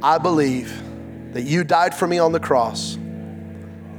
I 0.03 0.19
believe 0.19 0.83
that 1.35 1.43
you 1.43 1.63
died 1.63 1.95
for 1.95 2.07
me 2.07 2.19
on 2.19 2.33
the 2.33 2.41
cross. 2.41 2.97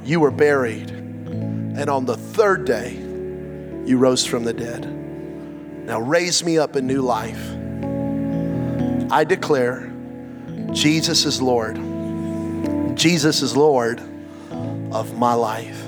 You 0.03 0.19
were 0.19 0.31
buried. 0.31 0.89
And 0.89 1.89
on 1.91 2.05
the 2.05 2.17
third 2.17 2.65
day, 2.65 2.93
you 2.93 3.97
rose 3.99 4.25
from 4.25 4.45
the 4.45 4.53
dead. 4.53 4.85
Now 5.85 5.99
raise 5.99 6.43
me 6.43 6.57
up 6.57 6.75
in 6.75 6.87
new 6.87 7.01
life. 7.01 7.55
I 9.09 9.23
declare 9.23 9.91
Jesus 10.73 11.25
is 11.25 11.41
Lord. 11.41 11.75
Jesus 12.97 13.41
is 13.41 13.55
Lord 13.55 14.01
of 14.91 15.17
my 15.17 15.33
life. 15.33 15.86